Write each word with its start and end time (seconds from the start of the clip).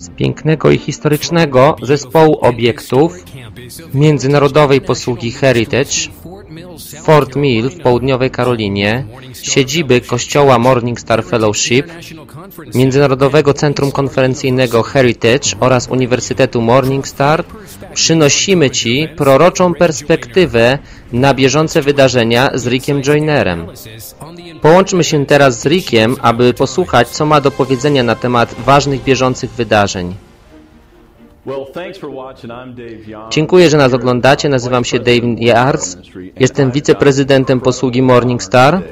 z 0.00 0.10
pięknego 0.10 0.70
i 0.70 0.78
historycznego 0.78 1.76
zespołu 1.82 2.38
obiektów 2.40 3.24
międzynarodowej 3.94 4.80
posługi 4.80 5.32
Heritage 5.32 6.08
Fort 7.02 7.36
Mill 7.36 7.70
w 7.70 7.80
południowej 7.80 8.30
Karolinie, 8.30 9.04
siedziby 9.42 10.00
kościoła 10.00 10.58
Morning 10.58 11.00
Star 11.00 11.24
Fellowship, 11.24 11.86
Międzynarodowego 12.74 13.54
Centrum 13.54 13.92
Konferencyjnego 13.92 14.82
Heritage 14.82 15.56
oraz 15.60 15.88
Uniwersytetu 15.88 16.60
Morning 16.60 17.08
Star 17.08 17.44
przynosimy 17.94 18.70
Ci 18.70 19.08
proroczą 19.16 19.74
perspektywę 19.74 20.78
na 21.12 21.34
bieżące 21.34 21.82
wydarzenia 21.82 22.50
z 22.54 22.66
Rickiem 22.66 23.02
Joynerem. 23.02 23.66
Połączmy 24.62 25.04
się 25.04 25.26
teraz 25.26 25.60
z 25.60 25.66
Rickiem, 25.66 26.16
aby 26.22 26.54
posłuchać, 26.54 27.08
co 27.08 27.26
ma 27.26 27.40
do 27.40 27.50
powiedzenia 27.50 28.02
na 28.02 28.14
temat 28.14 28.54
ważnych 28.64 29.04
bieżących 29.04 29.50
wydarzeń. 29.50 30.14
Dziękuję, 33.30 33.70
że 33.70 33.76
nas 33.76 33.92
oglądacie. 33.92 34.48
Nazywam 34.48 34.84
się 34.84 34.98
David 34.98 35.40
Yards. 35.40 35.98
Jestem 36.40 36.70
wiceprezydentem 36.70 37.60
posługi 37.60 38.02
Morning 38.02 38.42
Star. 38.42 38.82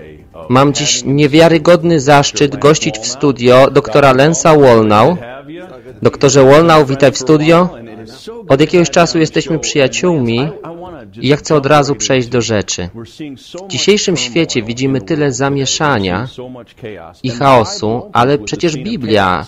Mam 0.49 0.73
dziś 0.73 1.05
niewiarygodny 1.05 2.01
zaszczyt 2.01 2.57
gościć 2.57 2.99
w 2.99 3.07
studio 3.07 3.71
doktora 3.71 4.13
Lensa 4.13 4.57
Wolnau. 4.57 5.17
Doktorze 6.03 6.45
Wolnau, 6.45 6.87
witaj 6.87 7.13
w 7.13 7.19
studio. 7.19 7.69
Od 8.49 8.61
jakiegoś 8.61 8.91
czasu 8.91 9.19
jesteśmy 9.19 9.59
przyjaciółmi 9.59 10.49
i 11.21 11.29
ja 11.29 11.37
chcę 11.37 11.55
od 11.55 11.67
razu 11.67 11.95
przejść 11.95 12.29
do 12.29 12.41
rzeczy. 12.41 12.89
W 13.65 13.69
dzisiejszym 13.69 14.17
świecie 14.17 14.63
widzimy 14.63 15.01
tyle 15.01 15.33
zamieszania 15.33 16.29
i 17.23 17.31
chaosu, 17.31 18.11
ale 18.13 18.39
przecież 18.39 18.77
Biblia 18.77 19.47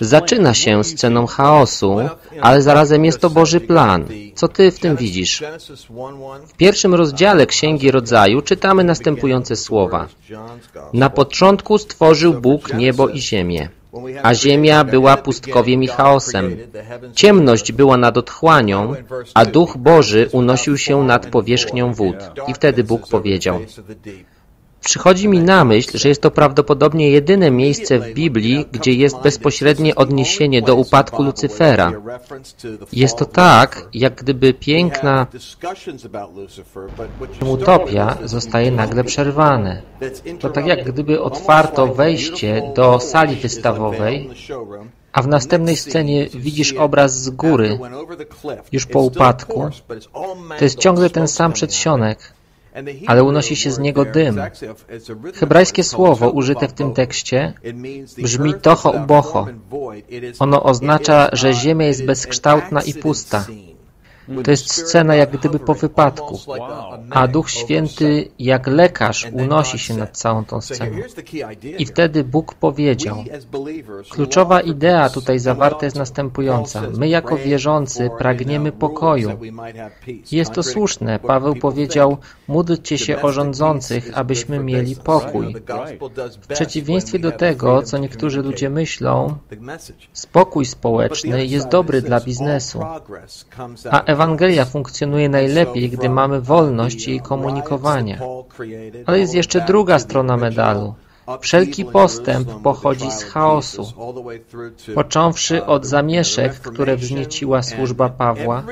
Zaczyna 0.00 0.54
się 0.54 0.84
sceną 0.84 1.26
chaosu, 1.26 1.96
ale 2.40 2.62
zarazem 2.62 3.04
jest 3.04 3.20
to 3.20 3.30
Boży 3.30 3.60
plan. 3.60 4.04
Co 4.34 4.48
Ty 4.48 4.70
w 4.70 4.78
tym 4.78 4.96
widzisz? 4.96 5.42
W 6.46 6.56
pierwszym 6.56 6.94
rozdziale 6.94 7.46
Księgi 7.46 7.90
Rodzaju 7.90 8.42
czytamy 8.42 8.84
następujące 8.84 9.56
słowa. 9.56 10.08
Na 10.92 11.10
początku 11.10 11.78
stworzył 11.78 12.34
Bóg 12.34 12.74
niebo 12.74 13.08
i 13.08 13.20
ziemię, 13.20 13.68
a 14.22 14.34
ziemia 14.34 14.84
była 14.84 15.16
pustkowiem 15.16 15.82
i 15.82 15.86
chaosem. 15.86 16.56
Ciemność 17.14 17.72
była 17.72 17.96
nad 17.96 18.18
otchłanią, 18.18 18.94
a 19.34 19.44
Duch 19.44 19.76
Boży 19.76 20.28
unosił 20.32 20.78
się 20.78 21.04
nad 21.04 21.26
powierzchnią 21.26 21.94
wód. 21.94 22.16
I 22.48 22.54
wtedy 22.54 22.84
Bóg 22.84 23.08
powiedział, 23.08 23.60
Przychodzi 24.80 25.28
mi 25.28 25.38
na 25.38 25.64
myśl, 25.64 25.98
że 25.98 26.08
jest 26.08 26.22
to 26.22 26.30
prawdopodobnie 26.30 27.10
jedyne 27.10 27.50
miejsce 27.50 27.98
w 27.98 28.14
Biblii, 28.14 28.66
gdzie 28.72 28.92
jest 28.92 29.18
bezpośrednie 29.18 29.94
odniesienie 29.94 30.62
do 30.62 30.74
upadku 30.74 31.22
Lucyfera. 31.22 31.92
Jest 32.92 33.16
to 33.16 33.24
tak, 33.24 33.88
jak 33.94 34.14
gdyby 34.14 34.54
piękna 34.54 35.26
utopia 37.46 38.16
zostaje 38.24 38.70
nagle 38.70 39.04
przerwane. 39.04 39.82
To 40.40 40.48
tak 40.48 40.66
jak 40.66 40.84
gdyby 40.84 41.22
otwarto 41.22 41.86
wejście 41.86 42.72
do 42.76 43.00
sali 43.00 43.36
wystawowej, 43.36 44.30
a 45.12 45.22
w 45.22 45.28
następnej 45.28 45.76
scenie 45.76 46.28
widzisz 46.34 46.72
obraz 46.72 47.22
z 47.22 47.30
góry, 47.30 47.78
już 48.72 48.86
po 48.86 49.00
upadku. 49.00 49.70
To 50.58 50.64
jest 50.64 50.78
ciągle 50.78 51.10
ten 51.10 51.28
sam 51.28 51.52
przedsionek 51.52 52.39
ale 53.06 53.24
unosi 53.24 53.56
się 53.56 53.70
z 53.70 53.78
niego 53.78 54.04
dym. 54.04 54.40
Hebrajskie 55.34 55.84
słowo 55.84 56.30
użyte 56.30 56.68
w 56.68 56.72
tym 56.72 56.94
tekście 56.94 57.52
brzmi 58.18 58.54
tocho 58.54 58.90
ubocho. 58.90 59.46
Ono 60.38 60.62
oznacza, 60.62 61.28
że 61.32 61.54
ziemia 61.54 61.86
jest 61.86 62.04
bezkształtna 62.04 62.82
i 62.82 62.94
pusta. 62.94 63.46
To 64.44 64.50
jest 64.50 64.72
scena 64.72 65.14
jak 65.14 65.30
gdyby 65.30 65.58
po 65.58 65.74
wypadku, 65.74 66.38
a 67.10 67.28
Duch 67.28 67.50
Święty 67.50 68.28
jak 68.38 68.66
lekarz 68.66 69.28
unosi 69.32 69.78
się 69.78 69.94
nad 69.94 70.18
całą 70.18 70.44
tą 70.44 70.60
sceną. 70.60 70.96
I 71.78 71.86
wtedy 71.86 72.24
Bóg 72.24 72.54
powiedział, 72.54 73.24
kluczowa 74.10 74.60
idea 74.60 75.10
tutaj 75.10 75.38
zawarta 75.38 75.86
jest 75.86 75.96
następująca. 75.96 76.82
My 76.98 77.08
jako 77.08 77.36
wierzący 77.36 78.10
pragniemy 78.18 78.72
pokoju. 78.72 79.30
Jest 80.32 80.52
to 80.52 80.62
słuszne. 80.62 81.18
Paweł 81.18 81.54
powiedział, 81.54 82.18
módlcie 82.48 82.98
się 82.98 83.22
o 83.22 83.32
rządzących, 83.32 84.10
abyśmy 84.14 84.58
mieli 84.58 84.96
pokój. 84.96 85.54
W 86.42 86.46
przeciwieństwie 86.46 87.18
do 87.18 87.32
tego, 87.32 87.82
co 87.82 87.98
niektórzy 87.98 88.42
ludzie 88.42 88.70
myślą, 88.70 89.36
spokój 90.12 90.64
społeczny 90.64 91.46
jest 91.46 91.68
dobry 91.68 92.02
dla 92.02 92.20
biznesu, 92.20 92.80
a 93.90 94.04
Ewangelia 94.10 94.64
funkcjonuje 94.64 95.28
najlepiej, 95.28 95.90
gdy 95.90 96.08
mamy 96.08 96.40
wolność 96.40 97.08
jej 97.08 97.20
komunikowania. 97.20 98.18
Ale 99.06 99.18
jest 99.18 99.34
jeszcze 99.34 99.60
druga 99.60 99.98
strona 99.98 100.36
medalu. 100.36 100.94
Wszelki 101.40 101.84
postęp 101.84 102.62
pochodzi 102.62 103.10
z 103.10 103.22
chaosu, 103.22 103.92
począwszy 104.94 105.64
od 105.64 105.86
zamieszek, 105.86 106.52
które 106.52 106.96
wznieciła 106.96 107.62
służba 107.62 108.08
Pawła, 108.08 108.62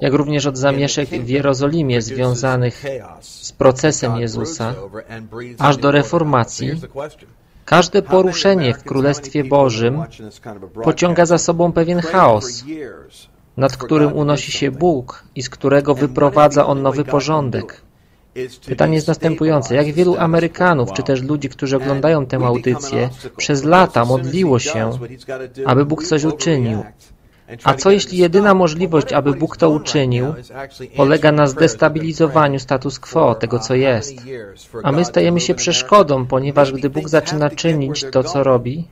jak 0.00 0.12
również 0.12 0.46
od 0.46 0.56
zamieszek 0.58 1.08
w 1.08 1.28
Jerozolimie 1.28 2.02
związanych 2.02 2.84
z 3.20 3.52
procesem 3.52 4.16
Jezusa, 4.16 4.74
aż 5.58 5.76
do 5.76 5.90
reformacji, 5.90 6.70
każde 7.64 8.02
poruszenie 8.02 8.74
w 8.74 8.84
Królestwie 8.84 9.44
Bożym 9.44 10.02
pociąga 10.84 11.26
za 11.26 11.38
sobą 11.38 11.72
pewien 11.72 12.00
chaos, 12.00 12.64
nad 13.56 13.76
którym 13.76 14.12
unosi 14.12 14.52
się 14.52 14.70
Bóg 14.70 15.24
i 15.34 15.42
z 15.42 15.50
którego 15.50 15.94
wyprowadza 15.94 16.66
On 16.66 16.82
nowy 16.82 17.04
porządek. 17.04 17.82
Pytanie 18.66 18.94
jest 18.94 19.08
następujące. 19.08 19.74
Jak 19.74 19.92
wielu 19.92 20.16
Amerykanów, 20.18 20.92
czy 20.92 21.02
też 21.02 21.22
ludzi, 21.22 21.48
którzy 21.48 21.76
oglądają 21.76 22.26
tę 22.26 22.36
audycję, 22.36 23.10
przez 23.36 23.64
lata 23.64 24.04
modliło 24.04 24.58
się, 24.58 24.90
aby 25.66 25.84
Bóg 25.86 26.04
coś 26.04 26.24
uczynił, 26.24 26.84
a 27.64 27.74
co 27.74 27.90
jeśli 27.90 28.18
jedyna 28.18 28.54
możliwość, 28.54 29.12
aby 29.12 29.32
Bóg 29.32 29.56
to 29.56 29.70
uczynił, 29.70 30.34
polega 30.96 31.32
na 31.32 31.46
zdestabilizowaniu 31.46 32.58
status 32.58 32.98
quo, 32.98 33.34
tego 33.34 33.58
co 33.58 33.74
jest? 33.74 34.14
A 34.82 34.92
my 34.92 35.04
stajemy 35.04 35.40
się 35.40 35.54
przeszkodą, 35.54 36.26
ponieważ 36.26 36.72
gdy 36.72 36.90
Bóg 36.90 37.08
zaczyna 37.08 37.50
czynić 37.50 38.04
to, 38.12 38.24
co 38.24 38.44
robi, 38.44 38.84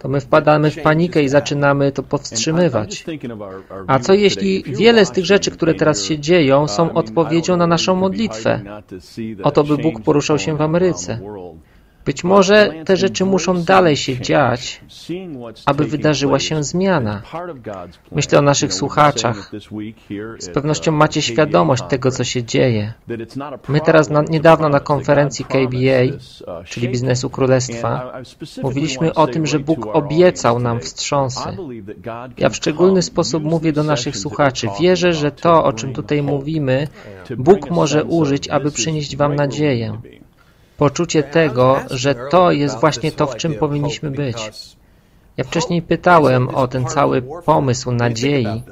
to 0.00 0.08
my 0.08 0.20
wpadamy 0.20 0.70
w 0.70 0.82
panikę 0.82 1.22
i 1.22 1.28
zaczynamy 1.28 1.92
to 1.92 2.02
powstrzymywać. 2.02 3.04
A 3.86 3.98
co 3.98 4.14
jeśli 4.14 4.64
wiele 4.66 5.06
z 5.06 5.10
tych 5.10 5.24
rzeczy, 5.24 5.50
które 5.50 5.74
teraz 5.74 6.02
się 6.02 6.18
dzieją, 6.18 6.68
są 6.68 6.92
odpowiedzią 6.92 7.56
na 7.56 7.66
naszą 7.66 7.94
modlitwę? 7.94 8.60
Oto 9.42 9.64
by 9.64 9.76
Bóg 9.78 10.00
poruszał 10.00 10.38
się 10.38 10.56
w 10.56 10.60
Ameryce. 10.60 11.18
Być 12.04 12.24
może 12.24 12.72
te 12.84 12.96
rzeczy 12.96 13.24
muszą 13.24 13.62
dalej 13.62 13.96
się 13.96 14.20
dziać, 14.20 14.80
aby 15.66 15.84
wydarzyła 15.84 16.38
się 16.38 16.64
zmiana. 16.64 17.22
Myślę 18.12 18.38
o 18.38 18.42
naszych 18.42 18.74
słuchaczach. 18.74 19.50
Z 20.38 20.48
pewnością 20.48 20.92
macie 20.92 21.22
świadomość 21.22 21.82
tego, 21.88 22.10
co 22.10 22.24
się 22.24 22.44
dzieje. 22.44 22.92
My 23.68 23.80
teraz 23.80 24.10
na, 24.10 24.22
niedawno 24.22 24.68
na 24.68 24.80
konferencji 24.80 25.44
KBA, 25.44 26.18
czyli 26.64 26.88
Biznesu 26.88 27.30
Królestwa, 27.30 28.22
mówiliśmy 28.62 29.14
o 29.14 29.26
tym, 29.26 29.46
że 29.46 29.58
Bóg 29.58 29.86
obiecał 29.86 30.60
nam 30.60 30.80
wstrząsy. 30.80 31.48
Ja 32.38 32.48
w 32.48 32.56
szczególny 32.56 33.02
sposób 33.02 33.44
mówię 33.44 33.72
do 33.72 33.82
naszych 33.82 34.16
słuchaczy. 34.16 34.68
Wierzę, 34.80 35.12
że 35.12 35.30
to, 35.30 35.64
o 35.64 35.72
czym 35.72 35.92
tutaj 35.92 36.22
mówimy, 36.22 36.88
Bóg 37.36 37.70
może 37.70 38.04
użyć, 38.04 38.48
aby 38.48 38.70
przynieść 38.70 39.16
Wam 39.16 39.34
nadzieję 39.34 39.98
poczucie 40.76 41.22
tego, 41.22 41.76
że 41.90 42.14
to 42.14 42.50
jest 42.50 42.80
właśnie 42.80 43.12
to, 43.12 43.26
w 43.26 43.36
czym 43.36 43.54
powinniśmy 43.54 44.10
być. 44.10 44.52
Ja 45.36 45.44
wcześniej 45.44 45.82
pytałem 45.82 46.48
o 46.48 46.68
ten 46.68 46.86
cały 46.86 47.22
pomysł 47.22 47.92
nadziei, 47.92 48.62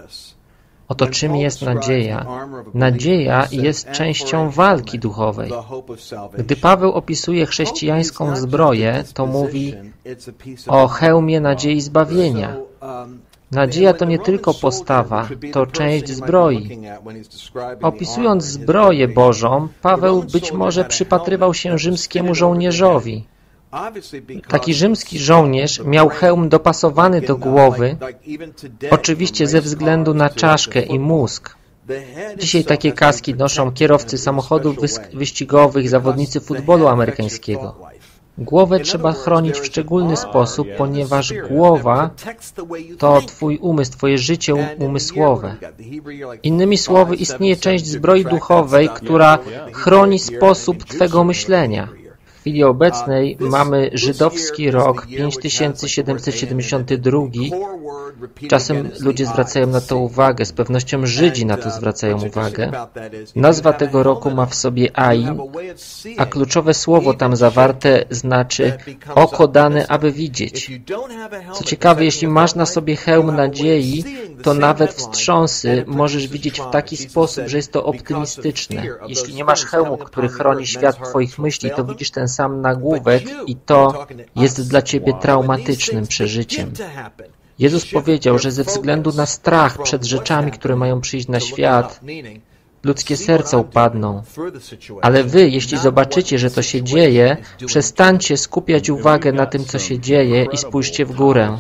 o 0.89 0.95
to, 0.95 1.07
czym 1.07 1.37
jest 1.37 1.63
nadzieja. 1.63 2.27
Nadzieja 2.75 3.49
jest 3.51 3.91
częścią 3.91 4.51
walki 4.51 4.99
duchowej. 4.99 5.51
Gdy 6.39 6.57
Paweł 6.57 6.93
opisuje 6.93 7.47
chrześcijańską 7.47 8.37
zbroję, 8.37 9.05
to 9.15 9.27
mówi 9.27 9.75
o 10.67 10.89
hełmie 10.89 11.41
nadziei 11.41 11.81
zbawienia. 11.81 12.57
Nadzieja 13.53 13.95
to 13.95 14.05
nie 14.05 14.19
tylko 14.19 14.55
postawa, 14.55 15.29
to 15.53 15.67
część 15.67 16.09
zbroi. 16.09 16.79
Opisując 17.83 18.45
zbroję 18.45 19.09
Bożą, 19.09 19.69
Paweł 19.83 20.23
być 20.23 20.53
może 20.53 20.85
przypatrywał 20.85 21.55
się 21.55 21.79
rzymskiemu 21.79 22.35
żołnierzowi. 22.35 23.25
Taki 24.49 24.75
rzymski 24.75 25.19
żołnierz 25.19 25.85
miał 25.85 26.09
hełm 26.09 26.49
dopasowany 26.49 27.21
do 27.21 27.37
głowy, 27.37 27.97
oczywiście 28.91 29.47
ze 29.47 29.61
względu 29.61 30.15
na 30.15 30.31
czaszkę 30.31 30.81
i 30.81 30.99
mózg. 30.99 31.57
Dzisiaj 32.39 32.65
takie 32.65 32.93
kaski 32.93 33.35
noszą 33.35 33.73
kierowcy 33.73 34.19
samochodów 34.19 34.77
wyścigowych, 35.15 35.89
zawodnicy 35.89 36.41
futbolu 36.41 36.89
amerykańskiego. 36.89 37.92
Głowę 38.39 38.81
trzeba 38.81 39.13
chronić 39.13 39.61
w 39.61 39.67
szczególny 39.67 40.17
sposób, 40.17 40.69
ponieważ 40.79 41.35
głowa 41.49 42.11
to 42.99 43.23
Twój 43.23 43.59
umysł, 43.59 43.93
Twoje 43.93 44.19
życie 44.19 44.55
umysłowe. 44.79 45.57
Innymi 46.43 46.79
słowy, 46.79 47.17
istnieje 47.17 47.57
część 47.57 47.87
zbroi 47.87 48.25
duchowej, 48.25 48.89
która 48.89 49.39
chroni 49.73 50.19
sposób 50.19 50.85
Twego 50.85 51.25
myślenia. 51.25 51.89
Chwili 52.43 52.65
obecnej 52.65 53.37
mamy 53.41 53.91
żydowski 53.93 54.71
rok 54.71 55.07
5772. 55.07 57.21
Czasem 58.49 58.91
ludzie 59.01 59.27
zwracają 59.27 59.67
na 59.67 59.81
to 59.81 59.99
uwagę, 59.99 60.45
z 60.45 60.53
pewnością 60.53 61.07
Żydzi 61.07 61.47
na 61.47 61.57
to 61.57 61.71
zwracają 61.71 62.27
uwagę. 62.27 62.71
Nazwa 63.37 63.73
tego 63.73 64.03
roku 64.03 64.31
ma 64.31 64.47
w 64.47 64.55
sobie 64.55 64.99
Ain, 64.99 65.39
a 66.19 66.27
kluczowe 66.27 66.75
słowo 66.75 67.15
tam 67.15 67.37
zawarte 67.37 68.05
znaczy 68.11 68.79
oko 69.15 69.49
dane, 69.49 69.87
aby 69.89 70.13
widzieć. 70.13 70.71
Co 71.53 71.65
ciekawe, 71.65 72.05
jeśli 72.05 72.29
masz 72.29 72.55
na 72.55 72.67
sobie 72.67 72.97
hełm 72.97 73.37
nadziei, 73.37 74.05
to 74.43 74.55
nawet 74.55 74.93
wstrząsy 74.93 75.85
możesz 75.87 76.29
widzieć 76.29 76.61
w 76.61 76.71
taki 76.71 76.97
sposób, 76.97 77.45
że 77.47 77.57
jest 77.57 77.73
to 77.73 77.85
optymistyczne. 77.85 78.87
Jeśli 79.09 79.35
nie 79.35 79.45
masz 79.45 79.65
hełmu, 79.65 79.97
który 79.97 80.29
chroni 80.29 80.67
świat 80.67 81.09
Twoich 81.09 81.39
myśli, 81.39 81.71
to 81.77 81.85
widzisz 81.85 82.11
ten 82.11 82.29
sam 82.33 82.61
nagłówek 82.61 83.23
i 83.47 83.57
to 83.57 84.07
jest 84.37 84.69
dla 84.69 84.83
Ciebie 84.83 85.13
traumatycznym 85.21 86.07
przeżyciem. 86.07 86.73
Jezus 87.59 87.87
powiedział, 87.93 88.39
że 88.39 88.51
ze 88.51 88.65
względu 88.65 89.13
na 89.13 89.27
strach 89.27 89.83
przed 89.83 90.05
rzeczami, 90.05 90.51
które 90.51 90.77
mają 90.77 91.01
przyjść 91.01 91.29
na 91.29 91.41
świat, 91.41 92.01
ludzkie 92.85 93.17
serca 93.17 93.57
upadną. 93.59 94.23
Ale 95.03 95.25
wy, 95.25 95.49
jeśli 95.49 95.79
zobaczycie, 95.79 96.39
że 96.39 96.51
to 96.51 96.63
się 96.63 96.83
dzieje, 96.83 97.37
przestańcie 97.67 98.37
skupiać 98.37 98.91
uwagę 98.91 99.33
na 99.33 99.47
tym, 99.47 99.65
co 99.65 99.79
się 99.79 99.99
dzieje 99.99 100.47
i 100.53 100.57
spójrzcie 100.57 101.07
w 101.07 101.13
górę. 101.13 101.59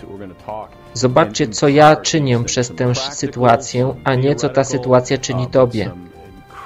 Zobaczcie, 0.94 1.48
co 1.48 1.69
ja 1.69 1.96
czynię 1.96 2.44
przez 2.44 2.72
tę 2.76 2.94
sytuację, 2.94 3.94
a 4.04 4.14
nie 4.14 4.34
co 4.34 4.48
ta 4.48 4.64
sytuacja 4.64 5.19
czyni 5.19 5.46
tobie. 5.46 5.90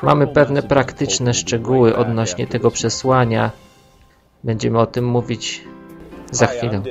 Mamy 0.02 0.26
pewne 0.26 0.62
praktyczne 0.62 1.34
szczegóły 1.34 1.96
odnośnie 1.96 2.46
tego 2.46 2.70
przesłania. 2.70 3.50
Będziemy 4.44 4.78
o 4.78 4.86
tym 4.86 5.04
mówić 5.04 5.64
za 6.30 6.46
chwilę. 6.46 6.82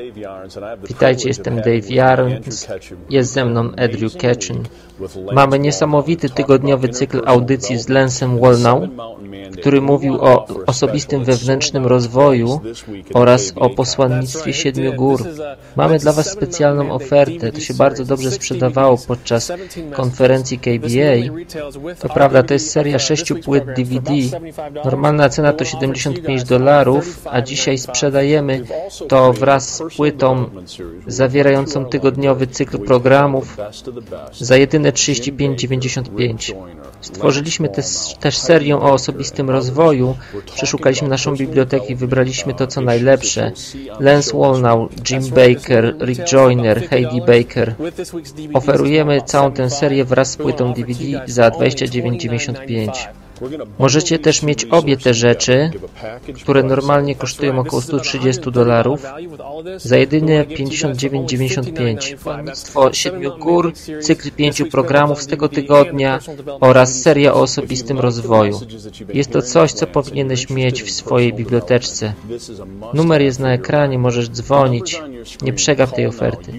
Witajcie, 0.87 1.27
jestem 1.27 1.55
Dave 1.55 1.89
Jarns, 1.89 2.67
jest 3.09 3.33
ze 3.33 3.45
mną 3.45 3.61
Andrew 3.61 4.17
Ketchin. 4.17 4.63
Mamy 5.33 5.59
niesamowity 5.59 6.29
tygodniowy 6.29 6.89
cykl 6.89 7.21
audycji 7.25 7.77
z 7.77 7.89
Lensem 7.89 8.39
Wolnau, 8.39 8.87
który 9.57 9.81
mówił 9.81 10.15
o 10.21 10.47
osobistym 10.65 11.23
wewnętrznym 11.23 11.85
rozwoju 11.85 12.61
oraz 13.13 13.53
o 13.55 13.69
posłannictwie 13.69 14.53
Siedmiu 14.53 14.93
Gór. 14.93 15.23
Mamy 15.75 15.99
dla 15.99 16.13
Was 16.13 16.31
specjalną 16.31 16.91
ofertę. 16.91 17.51
To 17.51 17.59
się 17.59 17.73
bardzo 17.73 18.05
dobrze 18.05 18.31
sprzedawało 18.31 18.97
podczas 19.07 19.51
konferencji 19.91 20.59
KBA. 20.59 21.35
To 21.99 22.09
prawda, 22.09 22.43
to 22.43 22.53
jest 22.53 22.71
seria 22.71 22.99
sześciu 22.99 23.35
płyt 23.35 23.65
DVD. 23.65 24.11
Normalna 24.85 25.29
cena 25.29 25.53
to 25.53 25.65
75 25.65 26.43
dolarów, 26.43 27.27
a 27.31 27.41
dzisiaj 27.41 27.77
sprzedajemy 27.77 28.63
to 29.07 29.24
wraz 29.33 29.75
z 29.75 29.95
płytą 29.95 30.49
zawierającą 31.07 31.85
tygodniowy 31.85 32.47
cykl 32.47 32.79
programów 32.79 33.57
za 34.39 34.57
jedyne 34.57 34.91
35,95. 34.91 36.55
Stworzyliśmy 37.01 37.69
też, 37.69 37.85
też 38.19 38.37
serię 38.37 38.77
o 38.77 38.93
osobistym 38.93 39.49
rozwoju. 39.49 40.15
Przeszukaliśmy 40.55 41.07
naszą 41.07 41.35
bibliotekę 41.35 41.85
i 41.85 41.95
wybraliśmy 41.95 42.53
to, 42.53 42.67
co 42.67 42.81
najlepsze. 42.81 43.51
Lance 43.99 44.37
Wolnau, 44.37 44.89
Jim 45.09 45.29
Baker, 45.29 45.95
Rick 46.01 46.33
Joyner, 46.33 46.89
Heidi 46.89 47.21
Baker. 47.21 47.75
Oferujemy 48.53 49.21
całą 49.21 49.51
tę 49.51 49.69
serię 49.69 50.05
wraz 50.05 50.31
z 50.31 50.37
płytą 50.37 50.73
DVD 50.73 51.23
za 51.27 51.49
29,95. 51.49 53.24
Możecie 53.79 54.19
też 54.19 54.43
mieć 54.43 54.65
obie 54.65 54.97
te 54.97 55.13
rzeczy, 55.13 55.71
które 56.35 56.63
normalnie 56.63 57.15
kosztują 57.15 57.59
około 57.59 57.81
130 57.81 58.51
dolarów, 58.51 59.03
za 59.77 59.97
jedynie 59.97 60.45
59,95. 60.45 62.17
Plannictwo 62.17 62.93
Siedmiu 62.93 63.37
Gór, 63.37 63.73
cykl 64.01 64.31
pięciu 64.31 64.65
programów 64.65 65.21
z 65.21 65.27
tego 65.27 65.49
tygodnia 65.49 66.19
oraz 66.59 67.01
seria 67.01 67.33
o 67.33 67.41
osobistym 67.41 67.99
rozwoju. 67.99 68.59
Jest 69.13 69.31
to 69.31 69.41
coś, 69.41 69.73
co 69.73 69.87
powinieneś 69.87 70.49
mieć 70.49 70.83
w 70.83 70.91
swojej 70.91 71.33
biblioteczce. 71.33 72.13
Numer 72.93 73.21
jest 73.21 73.39
na 73.39 73.53
ekranie, 73.53 73.99
możesz 73.99 74.29
dzwonić. 74.29 75.01
Nie 75.41 75.53
przegap 75.53 75.91
tej 75.91 76.07
oferty. 76.07 76.51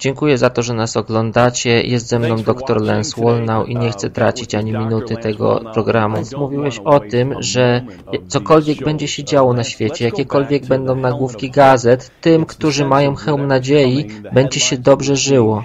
Dziękuję 0.00 0.38
za 0.38 0.50
to, 0.50 0.62
że 0.62 0.74
nas 0.74 0.96
oglądacie. 0.96 1.82
Jest 1.82 2.06
ze 2.06 2.18
mną 2.18 2.36
dr 2.36 2.82
Lance 2.82 3.20
Wolnau 3.20 3.64
i 3.64 3.76
nie 3.76 3.90
chcę 3.90 4.10
tracić 4.10 4.54
ani 4.54 4.72
minuty 4.72 5.16
tego 5.16 5.60
programu. 5.74 6.16
Mówiłeś 6.38 6.78
o 6.84 7.00
tym, 7.00 7.34
że 7.38 7.82
cokolwiek 8.28 8.84
będzie 8.84 9.08
się 9.08 9.24
działo 9.24 9.52
na 9.52 9.64
świecie, 9.64 10.04
jakiekolwiek 10.04 10.66
będą 10.66 10.94
nagłówki 10.94 11.50
gazet, 11.50 12.10
tym, 12.20 12.46
którzy 12.46 12.84
mają 12.84 13.14
hełm 13.14 13.46
nadziei, 13.46 14.06
będzie 14.32 14.60
się 14.60 14.78
dobrze 14.78 15.16
żyło. 15.16 15.64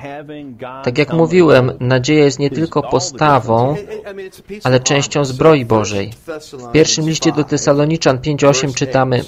Tak 0.84 0.98
jak 0.98 1.14
mówiłem, 1.14 1.72
nadzieja 1.80 2.26
jest 2.26 2.40
nie 2.40 2.50
tylko 2.50 2.82
postawą, 2.82 3.76
ale 4.64 4.80
częścią 4.80 5.26
zbroi 5.26 5.66
Bożej. 5.66 6.12
W 6.54 6.72
pierwszym 6.72 7.10
liście 7.10 7.32
do 7.32 7.44
Tesaloniczan 7.44 8.18
5.8 8.18 8.74
czytamy 8.74 9.22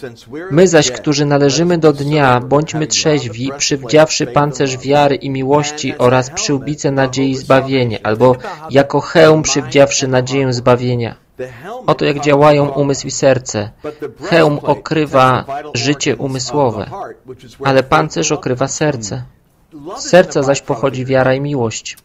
My 0.51 0.67
zaś, 0.67 0.91
którzy 0.91 1.25
należymy 1.25 1.77
do 1.77 1.93
dnia, 1.93 2.39
bądźmy 2.39 2.87
trzeźwi, 2.87 3.51
przywdziawszy 3.57 4.27
pancerz 4.27 4.77
wiary, 4.77 4.96
wiary 4.97 5.15
i 5.15 5.29
miłości 5.29 5.97
oraz 5.97 6.29
przyłbice 6.29 6.91
nadziei 6.91 7.35
zbawienia, 7.35 7.97
albo 8.03 8.35
jako 8.69 8.99
hełm 8.99 9.41
przywdziawszy 9.41 10.07
nadzieję 10.07 10.53
zbawienia. 10.53 11.15
Oto 11.87 12.05
jak 12.05 12.19
działają 12.19 12.69
umysł 12.69 13.07
i 13.07 13.11
serce. 13.11 13.69
Hełm 14.29 14.59
okrywa 14.63 15.45
życie 15.73 16.15
umysłowe, 16.15 16.83
ale 17.63 17.83
pancerz 17.83 18.31
okrywa 18.31 18.67
serce. 18.67 19.23
Z 19.97 20.03
serca 20.13 20.43
zaś 20.43 20.61
pochodzi 20.61 21.05
wiara 21.05 21.33
i 21.33 21.41
miłość. 21.41 21.97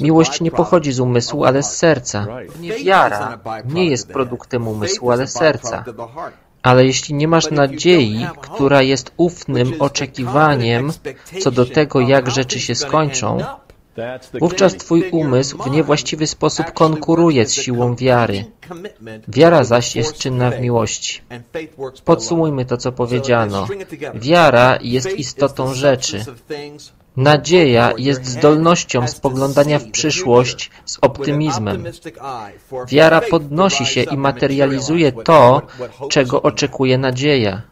Miłość 0.00 0.40
nie 0.40 0.50
pochodzi 0.50 0.92
z 0.92 1.00
umysłu, 1.00 1.44
ale 1.44 1.62
z 1.62 1.70
serca. 1.76 2.26
Nie 2.60 2.72
wiara 2.72 3.38
nie 3.64 3.84
jest 3.92 4.06
produktem 4.16 4.68
umysłu, 4.68 5.10
ale 5.10 5.26
serca. 5.26 5.84
Ale 6.62 6.86
jeśli 6.86 7.14
nie 7.14 7.28
masz 7.28 7.50
nadziei, 7.50 8.26
która 8.40 8.82
jest 8.82 9.12
ufnym 9.16 9.74
oczekiwaniem 9.78 10.92
co 11.40 11.50
do 11.50 11.66
tego, 11.66 12.00
jak 12.00 12.30
rzeczy 12.30 12.60
się 12.60 12.74
skończą, 12.74 13.38
wówczas 14.40 14.74
Twój 14.74 15.10
umysł 15.10 15.62
w 15.62 15.70
niewłaściwy 15.70 16.26
sposób 16.26 16.72
konkuruje 16.72 17.46
z 17.46 17.54
siłą 17.54 17.96
wiary. 17.96 18.44
Wiara 19.28 19.64
zaś 19.64 19.96
jest 19.96 20.16
czynna 20.16 20.50
w 20.50 20.60
miłości. 20.60 21.22
Podsumujmy 22.04 22.64
to, 22.64 22.76
co 22.76 22.92
powiedziano. 22.92 23.66
Wiara 24.14 24.78
jest 24.82 25.12
istotą 25.12 25.74
rzeczy. 25.74 26.24
Nadzieja 27.16 27.92
jest 27.98 28.26
zdolnością 28.26 29.08
spoglądania 29.08 29.78
w 29.78 29.90
przyszłość 29.90 30.70
z 30.84 30.98
optymizmem. 31.00 31.84
Wiara 32.88 33.20
podnosi 33.20 33.86
się 33.86 34.02
i 34.02 34.16
materializuje 34.16 35.12
to, 35.12 35.62
czego 36.08 36.42
oczekuje 36.42 36.98
nadzieja. 36.98 37.62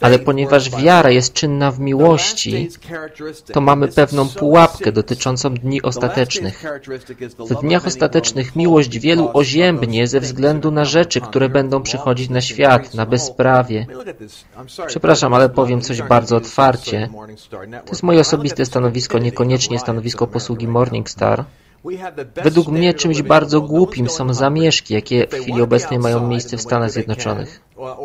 Ale 0.00 0.18
ponieważ 0.18 0.70
wiara 0.70 1.10
jest 1.10 1.32
czynna 1.32 1.70
w 1.70 1.80
miłości, 1.80 2.68
to 3.52 3.60
mamy 3.60 3.88
pewną 3.88 4.28
pułapkę 4.28 4.92
dotyczącą 4.92 5.54
dni 5.54 5.82
ostatecznych. 5.82 6.64
W 7.38 7.60
dniach 7.60 7.86
ostatecznych 7.86 8.56
miłość 8.56 8.98
wielu 8.98 9.30
oziębnie 9.32 10.06
ze 10.06 10.20
względu 10.20 10.70
na 10.70 10.84
rzeczy, 10.84 11.20
które 11.20 11.48
będą 11.48 11.82
przychodzić 11.82 12.30
na 12.30 12.40
świat, 12.40 12.94
na 12.94 13.06
bezprawie. 13.06 13.86
Przepraszam, 14.86 15.34
ale 15.34 15.48
powiem 15.48 15.80
coś 15.80 16.02
bardzo 16.02 16.36
otwarcie. 16.36 17.08
To 17.70 17.90
jest 17.90 18.02
moje 18.02 18.20
osobiste 18.20 18.53
osobiste 18.54 18.70
stanowisko, 18.72 19.18
niekoniecznie 19.18 19.78
stanowisko 19.78 20.26
posługi 20.26 20.68
Morningstar. 20.68 21.44
Według 22.44 22.68
mnie 22.68 22.94
czymś 22.94 23.22
bardzo 23.22 23.60
głupim 23.60 24.08
są 24.08 24.34
zamieszki, 24.34 24.94
jakie 24.94 25.26
w 25.26 25.34
chwili 25.34 25.62
obecnej 25.62 25.98
mają 25.98 26.28
miejsce 26.28 26.56
w 26.56 26.62
Stanach 26.62 26.90
Zjednoczonych. 26.90 27.60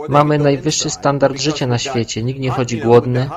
Mamy 0.09 0.37
najwyższy 0.37 0.89
standard 0.89 1.41
życia 1.41 1.67
na 1.67 1.77
świecie, 1.77 2.23
nikt 2.23 2.39
nie 2.39 2.49
chodzi 2.49 2.77
głodny. 2.77 3.29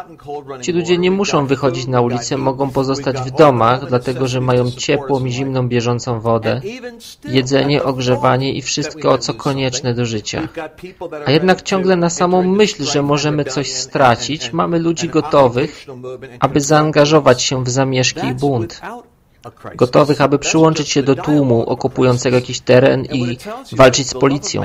Ci 0.60 0.72
ludzie 0.72 0.98
nie 0.98 1.10
muszą 1.10 1.46
wychodzić 1.46 1.86
na 1.86 2.00
ulicę, 2.00 2.36
mogą 2.36 2.70
pozostać 2.70 3.16
w 3.16 3.30
domach, 3.30 3.88
dlatego 3.88 4.28
że 4.28 4.40
mają 4.40 4.70
ciepłą 4.70 5.24
i 5.24 5.32
zimną 5.32 5.68
bieżącą 5.68 6.20
wodę, 6.20 6.60
jedzenie, 7.24 7.82
ogrzewanie 7.82 8.52
i 8.52 8.62
wszystko, 8.62 9.18
co 9.18 9.34
konieczne 9.34 9.94
do 9.94 10.06
życia. 10.06 10.48
A 11.26 11.30
jednak 11.30 11.62
ciągle 11.62 11.96
na 11.96 12.10
samą 12.10 12.42
myśl, 12.42 12.84
że 12.84 13.02
możemy 13.02 13.44
coś 13.44 13.72
stracić, 13.72 14.52
mamy 14.52 14.78
ludzi 14.78 15.08
gotowych, 15.08 15.86
aby 16.40 16.60
zaangażować 16.60 17.42
się 17.42 17.64
w 17.64 17.68
zamieszki 17.68 18.26
i 18.26 18.34
bunt. 18.34 18.80
Gotowych, 19.74 20.20
aby 20.20 20.38
przyłączyć 20.38 20.88
się 20.88 21.02
do 21.02 21.14
tłumu 21.14 21.62
okupującego 21.62 22.36
jakiś 22.36 22.60
teren 22.60 23.04
i 23.04 23.38
walczyć 23.72 24.08
z 24.08 24.14
policją. 24.14 24.62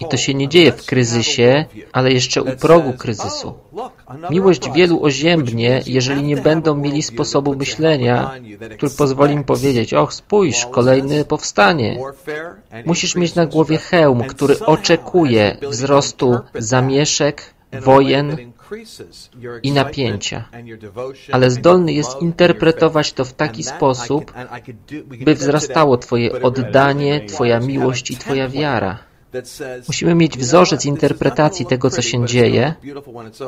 I 0.00 0.08
to 0.10 0.16
się 0.16 0.34
nie 0.34 0.48
dzieje 0.48 0.72
w 0.72 0.86
kryzysie, 0.86 1.64
ale 1.92 2.12
jeszcze 2.12 2.42
u 2.42 2.56
progu 2.56 2.92
kryzysu. 2.92 3.54
Miłość 4.30 4.70
wielu 4.70 5.04
oziębnie, 5.04 5.82
jeżeli 5.86 6.22
nie 6.22 6.36
będą 6.36 6.76
mieli 6.76 7.02
sposobu 7.02 7.56
myślenia, 7.56 8.30
który 8.76 8.92
pozwoli 8.92 9.34
im 9.34 9.44
powiedzieć, 9.44 9.94
och 9.94 10.12
spójrz, 10.14 10.66
kolejny 10.66 11.24
powstanie. 11.24 11.98
Musisz 12.86 13.16
mieć 13.16 13.34
na 13.34 13.46
głowie 13.46 13.78
hełm, 13.78 14.24
który 14.24 14.60
oczekuje 14.60 15.56
wzrostu 15.70 16.38
zamieszek, 16.54 17.54
wojen 17.80 18.36
i 19.62 19.72
napięcia, 19.72 20.44
ale 21.32 21.50
zdolny 21.50 21.92
jest 21.92 22.22
interpretować 22.22 23.12
to 23.12 23.24
w 23.24 23.32
taki 23.32 23.62
sposób, 23.62 24.32
by 25.24 25.34
wzrastało 25.34 25.96
Twoje 25.96 26.42
oddanie, 26.42 27.26
Twoja 27.26 27.60
miłość 27.60 28.10
i 28.10 28.16
Twoja 28.16 28.48
wiara. 28.48 29.13
Musimy 29.88 30.14
mieć 30.14 30.38
wzorzec 30.38 30.84
interpretacji 30.84 31.66
tego, 31.66 31.90
co 31.90 32.02
się 32.02 32.26
dzieje, 32.26 32.74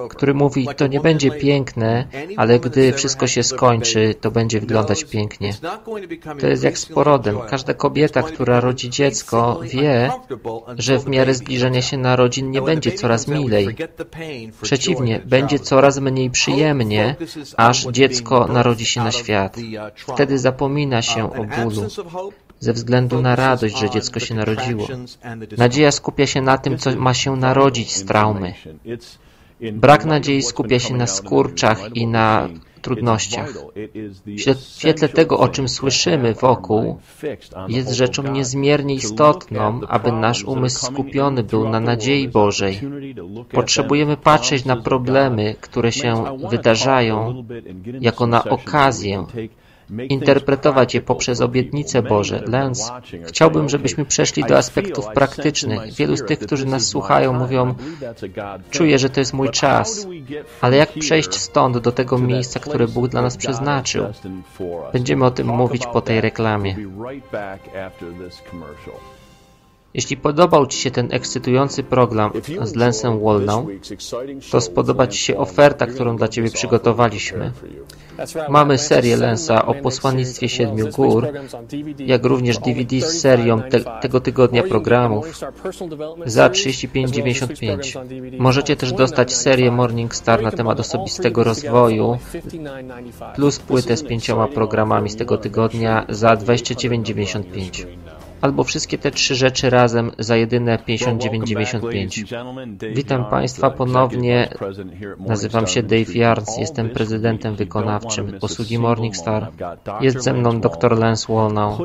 który 0.08 0.34
mówi, 0.34 0.68
to 0.76 0.86
nie 0.86 1.00
będzie 1.00 1.30
piękne, 1.30 2.06
ale 2.36 2.60
gdy 2.60 2.92
wszystko 2.92 3.26
się 3.26 3.42
skończy, 3.42 4.14
to 4.20 4.30
będzie 4.30 4.60
wyglądać 4.60 5.04
pięknie. 5.04 5.52
To 6.40 6.46
jest 6.46 6.64
jak 6.64 6.78
z 6.78 6.86
porodem. 6.86 7.38
Każda 7.50 7.74
kobieta, 7.74 8.22
która 8.22 8.60
rodzi 8.60 8.90
dziecko, 8.90 9.60
wie, 9.62 10.10
że 10.78 10.98
w 10.98 11.06
miarę 11.08 11.34
zbliżenia 11.34 11.82
się 11.82 11.96
narodzin 11.96 12.50
nie 12.50 12.62
będzie 12.62 12.92
coraz 12.92 13.28
milej. 13.28 13.76
Przeciwnie, 14.62 15.22
będzie 15.24 15.58
coraz 15.58 15.98
mniej 15.98 16.30
przyjemnie, 16.30 17.16
aż 17.56 17.86
dziecko 17.86 18.46
narodzi 18.46 18.86
się 18.86 19.00
na 19.00 19.12
świat. 19.12 19.56
Wtedy 19.96 20.38
zapomina 20.38 21.02
się 21.02 21.32
o 21.32 21.44
bólu 21.44 21.82
ze 22.60 22.72
względu 22.72 23.22
na 23.22 23.36
radość, 23.36 23.78
że 23.78 23.90
dziecko 23.90 24.20
się 24.20 24.34
narodziło. 24.34 24.86
Nadzieja 25.58 25.92
skupia 25.92 26.26
się 26.26 26.42
na 26.42 26.58
tym, 26.58 26.78
co 26.78 26.96
ma 26.96 27.14
się 27.14 27.36
narodzić 27.36 27.96
z 27.96 28.04
traumy. 28.04 28.54
Brak 29.72 30.04
nadziei 30.04 30.42
skupia 30.42 30.78
się 30.78 30.94
na 30.94 31.06
skurczach 31.06 31.80
i 31.94 32.06
na 32.06 32.48
trudnościach. 32.82 33.52
W 34.34 34.60
świetle 34.78 35.08
tego, 35.08 35.38
o 35.38 35.48
czym 35.48 35.68
słyszymy 35.68 36.34
wokół, 36.34 36.98
jest 37.68 37.90
rzeczą 37.90 38.22
niezmiernie 38.22 38.94
istotną, 38.94 39.80
aby 39.88 40.12
nasz 40.12 40.44
umysł 40.44 40.86
skupiony 40.86 41.42
był 41.42 41.68
na 41.68 41.80
nadziei 41.80 42.28
Bożej. 42.28 42.80
Potrzebujemy 43.52 44.16
patrzeć 44.16 44.64
na 44.64 44.76
problemy, 44.76 45.54
które 45.60 45.92
się 45.92 46.24
wydarzają, 46.50 47.44
jako 48.00 48.26
na 48.26 48.44
okazję, 48.44 49.26
interpretować 50.08 50.94
je 50.94 51.00
poprzez 51.00 51.40
obietnice 51.40 52.02
Boże. 52.02 52.42
Lens, 52.46 52.92
chciałbym, 53.26 53.68
żebyśmy 53.68 54.04
przeszli 54.04 54.44
do 54.44 54.56
aspektów 54.58 55.06
praktycznych. 55.06 55.92
Wielu 55.92 56.16
z 56.16 56.24
tych, 56.24 56.38
którzy 56.38 56.66
nas 56.66 56.86
słuchają, 56.86 57.32
mówią, 57.32 57.74
czuję, 58.70 58.98
że 58.98 59.10
to 59.10 59.20
jest 59.20 59.32
mój 59.32 59.50
czas, 59.50 60.06
ale 60.60 60.76
jak 60.76 60.92
przejść 60.92 61.34
stąd 61.34 61.78
do 61.78 61.92
tego 61.92 62.18
miejsca, 62.18 62.60
które 62.60 62.88
Bóg 62.88 63.08
dla 63.08 63.22
nas 63.22 63.36
przeznaczył? 63.36 64.04
Będziemy 64.92 65.24
o 65.24 65.30
tym 65.30 65.46
mówić 65.46 65.86
po 65.86 66.00
tej 66.00 66.20
reklamie. 66.20 66.76
Jeśli 69.94 70.16
podobał 70.16 70.66
Ci 70.66 70.78
się 70.78 70.90
ten 70.90 71.08
ekscytujący 71.10 71.82
program 71.82 72.30
z 72.62 72.74
Lensem 72.74 73.18
Wolną, 73.18 73.66
to 74.50 74.60
spodoba 74.60 75.06
Ci 75.06 75.18
się 75.18 75.36
oferta, 75.36 75.86
którą 75.86 76.16
dla 76.16 76.28
Ciebie 76.28 76.50
przygotowaliśmy. 76.50 77.52
Mamy 78.48 78.78
serię 78.78 79.16
Lensa 79.16 79.66
o 79.66 79.74
posłannictwie 79.74 80.48
Siedmiu 80.48 80.88
Gór, 80.88 81.28
jak 81.98 82.24
również 82.24 82.58
DVD 82.58 83.00
z 83.00 83.20
serią 83.20 83.62
te, 83.62 83.80
tego 84.00 84.20
tygodnia 84.20 84.62
programów 84.62 85.40
za 86.26 86.48
35,95. 86.48 88.38
Możecie 88.38 88.76
też 88.76 88.92
dostać 88.92 89.34
serię 89.34 89.70
Morning 89.70 90.14
Star 90.14 90.42
na 90.42 90.50
temat 90.50 90.80
osobistego 90.80 91.44
rozwoju 91.44 92.18
plus 93.34 93.58
płytę 93.58 93.96
z 93.96 94.02
pięcioma 94.02 94.48
programami 94.48 95.10
z 95.10 95.16
tego 95.16 95.38
tygodnia 95.38 96.06
za 96.08 96.34
29,95 96.34 97.86
albo 98.40 98.64
wszystkie 98.64 98.98
te 98.98 99.10
trzy 99.10 99.34
rzeczy 99.34 99.70
razem 99.70 100.10
za 100.18 100.36
jedyne 100.36 100.78
59,95. 100.78 102.94
Witam 102.94 103.30
Państwa 103.30 103.70
ponownie. 103.70 104.48
Nazywam 105.18 105.66
się 105.66 105.82
Dave 105.82 106.14
Yards, 106.14 106.58
jestem 106.58 106.90
prezydentem 106.90 107.56
wykonawczym 107.56 108.38
posługi 108.40 108.78
Morningstar. 108.78 109.52
Jest 110.00 110.22
ze 110.22 110.32
mną 110.32 110.60
dr 110.60 110.98
Lance 110.98 111.32
Wolnow. 111.32 111.78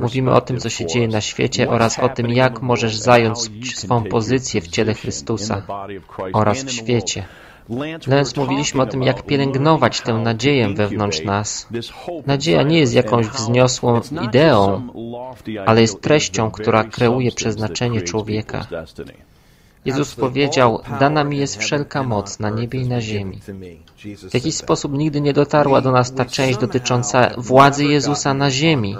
Mówimy 0.00 0.32
o 0.32 0.40
tym, 0.40 0.58
co 0.58 0.68
się 0.68 0.86
dzieje 0.86 1.08
na 1.08 1.20
świecie 1.20 1.70
oraz 1.70 1.98
o 1.98 2.08
tym, 2.08 2.30
jak 2.30 2.62
możesz 2.62 2.96
zająć 2.96 3.38
swą 3.76 4.04
pozycję 4.04 4.60
w 4.60 4.68
ciele 4.68 4.94
Chrystusa 4.94 5.62
oraz 6.32 6.64
w 6.64 6.70
świecie. 6.70 7.24
Lens 8.06 8.36
mówiliśmy 8.36 8.82
o 8.82 8.86
tym, 8.86 9.02
jak 9.02 9.22
pielęgnować 9.22 10.00
tę 10.00 10.14
nadzieję 10.14 10.68
wewnątrz 10.68 11.24
nas. 11.24 11.68
Nadzieja 12.26 12.62
nie 12.62 12.78
jest 12.78 12.94
jakąś 12.94 13.26
wzniosłą 13.26 14.00
ideą, 14.24 14.88
ale 15.66 15.80
jest 15.80 16.00
treścią, 16.00 16.50
która 16.50 16.84
kreuje 16.84 17.32
przeznaczenie 17.32 18.02
człowieka. 18.02 18.66
Jezus 19.84 20.14
powiedział, 20.14 20.82
dana 21.00 21.24
mi 21.24 21.38
jest 21.38 21.56
wszelka 21.56 22.02
moc 22.02 22.38
na 22.38 22.50
niebie 22.50 22.80
i 22.80 22.88
na 22.88 23.00
ziemi. 23.00 23.40
W 24.30 24.34
jakiś 24.34 24.54
sposób 24.54 24.92
nigdy 24.92 25.20
nie 25.20 25.32
dotarła 25.32 25.80
do 25.80 25.92
nas 25.92 26.14
ta 26.14 26.24
część 26.24 26.58
dotycząca 26.58 27.30
władzy 27.38 27.84
Jezusa 27.84 28.34
na 28.34 28.50
ziemi. 28.50 28.96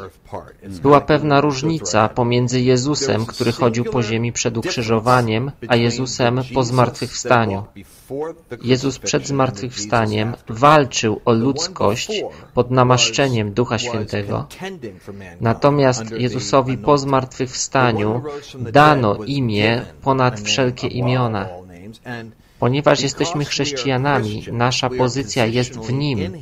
Była 0.82 1.00
pewna 1.00 1.40
różnica 1.40 2.09
pomiędzy 2.09 2.61
Jezusem, 2.61 3.26
który 3.26 3.52
chodził 3.52 3.85
po 3.85 4.02
ziemi 4.02 4.32
przed 4.32 4.56
ukrzyżowaniem, 4.56 5.50
a 5.68 5.76
Jezusem 5.76 6.40
po 6.54 6.62
zmartwychwstaniu. 6.62 7.64
Jezus 8.62 8.99
przed 8.99 9.26
zmartwychwstaniem 9.26 10.35
walczył 10.49 11.21
o 11.25 11.32
ludzkość 11.32 12.23
pod 12.54 12.71
namaszczeniem 12.71 13.52
Ducha 13.52 13.78
Świętego. 13.78 14.47
Natomiast 15.40 16.11
Jezusowi 16.11 16.78
po 16.78 16.99
zmartwychwstaniu 16.99 18.23
dano 18.59 19.16
imię 19.26 19.85
ponad 20.02 20.40
wszelkie 20.40 20.88
imiona. 20.88 21.49
Ponieważ 22.62 23.00
jesteśmy 23.00 23.45
chrześcijanami, 23.45 24.45
nasza 24.52 24.90
pozycja 24.90 25.47
jest 25.47 25.78
w 25.78 25.92
Nim. 25.92 26.33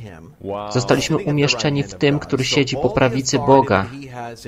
Zostaliśmy 0.69 1.17
umieszczeni 1.17 1.83
w 1.83 1.93
tym, 1.93 2.19
który 2.19 2.43
siedzi 2.43 2.75
po 2.75 2.89
prawicy 2.89 3.39
Boga. 3.39 3.85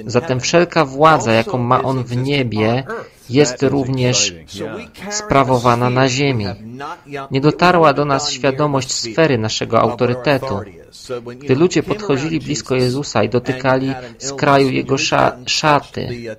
Zatem 0.06 0.39
wszelka 0.39 0.86
władza, 0.86 1.32
jaką 1.32 1.58
ma 1.58 1.84
On 1.84 2.03
w 2.03 2.18
niebie, 2.18 2.84
jest 3.30 3.63
również 3.63 4.36
sprawowana 5.10 5.89
na 5.89 6.08
ziemi. 6.08 6.46
Nie 7.32 7.42
dotarła 7.42 7.94
do 7.94 8.06
nas 8.06 8.32
świadomość 8.32 8.92
sfery 8.92 9.38
naszego 9.38 9.82
autorytetu. 9.82 10.60
Gdy 11.39 11.56
ludzie 11.56 11.84
podchodzili 11.84 12.39
blisko 12.39 12.75
Jezusa 12.75 13.24
i 13.24 13.30
dotykali 13.30 13.94
skraju 14.18 14.70
Jego 14.70 14.96
szaty, 15.46 16.36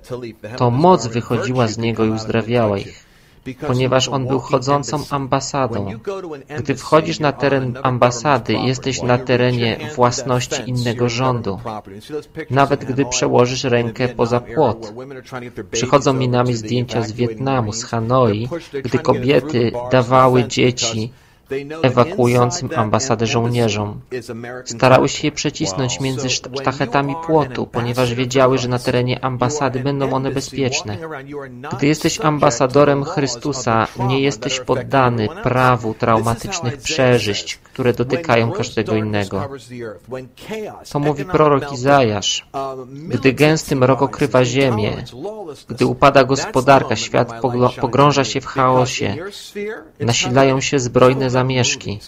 to 0.57 0.71
moc 0.71 1.07
wychodziła 1.07 1.67
z 1.67 1.77
Niego 1.77 2.05
i 2.05 2.09
uzdrawiała 2.09 2.77
ich 2.77 3.04
ponieważ 3.67 4.07
on 4.07 4.27
był 4.27 4.39
chodzącą 4.39 5.03
ambasadą. 5.09 5.87
Gdy 6.57 6.75
wchodzisz 6.75 7.19
na 7.19 7.31
teren 7.31 7.77
ambasady, 7.83 8.53
jesteś 8.53 9.01
na 9.01 9.17
terenie 9.17 9.77
własności 9.95 10.69
innego 10.69 11.09
rządu. 11.09 11.59
Nawet 12.49 12.85
gdy 12.85 13.05
przełożysz 13.05 13.63
rękę 13.63 14.07
poza 14.07 14.39
płot. 14.39 14.93
Przychodzą 15.71 16.13
mi 16.13 16.29
nami 16.29 16.53
zdjęcia 16.53 17.01
z 17.01 17.11
Wietnamu, 17.11 17.73
z 17.73 17.83
Hanoi, 17.83 18.49
gdy 18.83 18.99
kobiety 18.99 19.71
dawały 19.91 20.43
dzieci 20.43 21.11
ewakuującym 21.81 22.69
ambasadę 22.75 23.25
żołnierzom. 23.27 24.01
Starały 24.65 25.09
się 25.09 25.27
je 25.27 25.31
przecisnąć 25.31 25.99
między 25.99 26.29
sztachetami 26.29 27.15
płotu, 27.25 27.67
ponieważ 27.67 28.13
wiedziały, 28.13 28.57
że 28.57 28.67
na 28.67 28.79
terenie 28.79 29.25
ambasady 29.25 29.79
będą 29.79 30.11
one 30.11 30.31
bezpieczne. 30.31 30.97
Gdy 31.77 31.87
jesteś 31.87 32.21
ambasadorem 32.21 33.03
Chrystusa, 33.03 33.87
nie 34.07 34.19
jesteś 34.19 34.59
poddany 34.59 35.27
prawu 35.43 35.93
traumatycznych 35.93 36.77
przeżyć, 36.77 37.55
które 37.57 37.93
dotykają 37.93 38.51
każdego 38.51 38.95
innego. 38.95 39.49
To 40.91 40.99
mówi 40.99 41.25
prorok 41.25 41.73
Izajasz. 41.73 42.47
Gdy 43.07 43.33
gęsty 43.33 43.75
mrok 43.75 44.01
okrywa 44.01 44.45
ziemię, 44.45 45.03
gdy 45.67 45.85
upada 45.85 46.23
gospodarka, 46.23 46.95
świat 46.95 47.41
pogrąża 47.81 48.23
się 48.23 48.41
w 48.41 48.45
chaosie, 48.45 49.15
nasilają 49.99 50.61
się 50.61 50.79
zbrojne 50.79 51.29
zamieszki, 51.37 51.99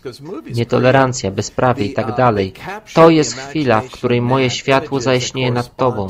nietolerancja, 0.59 1.31
bezprawie 1.31 1.85
i 1.85 1.93
tak 1.93 2.15
dalej. 2.15 2.53
To 2.93 3.09
jest 3.09 3.33
chwila, 3.37 3.81
w 3.81 3.91
której 3.91 4.21
moje 4.21 4.49
światło 4.49 4.95
zajaśnieje 4.99 5.51
nad 5.51 5.75
Tobą. 5.75 6.07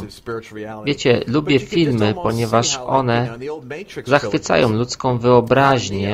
Wiecie, 0.86 1.12
lubię 1.28 1.60
filmy, 1.60 2.14
ponieważ 2.24 2.68
one 3.00 3.18
zachwycają 4.06 4.70
ludzką 4.70 5.18
wyobraźnię 5.18 6.14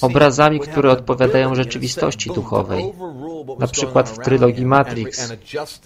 obrazami, 0.00 0.60
które 0.60 0.90
odpowiadają 0.90 1.54
rzeczywistości 1.54 2.30
duchowej. 2.30 2.92
Na 3.58 3.66
przykład 3.66 4.10
w 4.10 4.18
trylogii 4.18 4.66
Matrix 4.66 5.32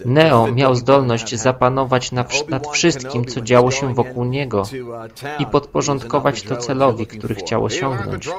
Neo 0.05 0.51
miał 0.51 0.75
zdolność 0.75 1.35
zapanować 1.35 2.11
nad 2.49 2.67
wszystkim, 2.71 3.25
co 3.25 3.41
działo 3.41 3.71
się 3.71 3.93
wokół 3.93 4.25
niego 4.25 4.63
i 5.39 5.45
podporządkować 5.45 6.41
to 6.41 6.57
celowi, 6.57 7.07
który 7.07 7.35
chciał 7.35 7.65
osiągnąć. 7.65 8.29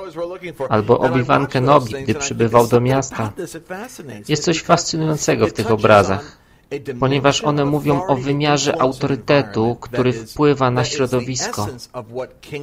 Albo 0.68 0.99
Obi-Wan 0.99 1.47
Kenobi, 1.47 1.95
gdy 2.02 2.14
przybywał 2.14 2.66
do 2.66 2.80
miasta. 2.80 3.33
Jest 4.28 4.45
coś 4.45 4.62
fascynującego 4.62 5.47
w 5.47 5.52
tych 5.52 5.71
obrazach 5.71 6.38
ponieważ 7.01 7.45
one 7.45 7.65
mówią 7.65 8.07
o 8.07 8.17
wymiarze 8.17 8.83
autorytetu, 8.83 9.77
który 9.81 10.13
wpływa 10.13 10.71
na 10.71 10.85
środowisko. 10.85 11.67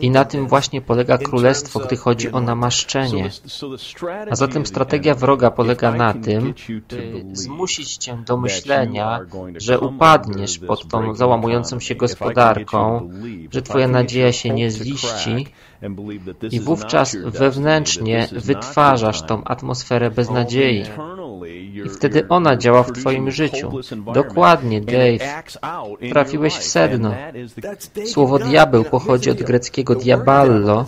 I 0.01 0.09
na 0.09 0.25
tym 0.25 0.47
właśnie 0.47 0.81
polega 0.81 1.17
królestwo, 1.17 1.79
gdy 1.79 1.97
chodzi 1.97 2.31
o 2.31 2.41
namaszczenie. 2.41 3.29
A 4.31 4.35
zatem 4.35 4.65
strategia 4.65 5.15
wroga 5.15 5.51
polega 5.51 5.91
na 5.91 6.13
tym, 6.13 6.53
by 6.89 7.25
zmusić 7.33 7.97
cię 7.97 8.17
do 8.25 8.37
myślenia, 8.37 9.19
że 9.57 9.79
upadniesz 9.79 10.59
pod 10.59 10.87
tą 10.87 11.15
załamującą 11.15 11.79
się 11.79 11.95
gospodarką, 11.95 13.09
że 13.51 13.61
twoja 13.61 13.87
nadzieja 13.87 14.31
się 14.31 14.49
nie 14.49 14.71
ziści 14.71 15.47
i 16.51 16.59
wówczas 16.59 17.17
wewnętrznie 17.25 18.27
wytwarzasz 18.31 19.21
tą 19.21 19.43
atmosferę 19.43 20.11
beznadziei. 20.11 20.83
I 21.85 21.89
wtedy 21.89 22.27
ona 22.29 22.57
działa 22.57 22.83
w 22.83 22.91
Twoim 22.91 23.31
życiu. 23.31 23.71
Dokładnie, 24.13 24.81
Dave. 24.81 25.43
Trafiłeś 26.09 26.53
w 26.53 26.63
sedno. 26.63 27.13
Słowo 28.05 28.39
diabeł 28.39 28.83
pochodzi 28.83 29.29
od 29.31 29.43
greckiego 29.43 29.95
diaballo 29.95 30.85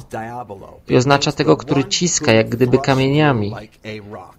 i 0.89 0.96
oznacza 0.96 1.32
tego, 1.32 1.58
który 1.58 1.86
ciska, 1.86 2.32
jak 2.32 2.50
gdyby 2.50 2.77
kamieniami. 2.77 3.53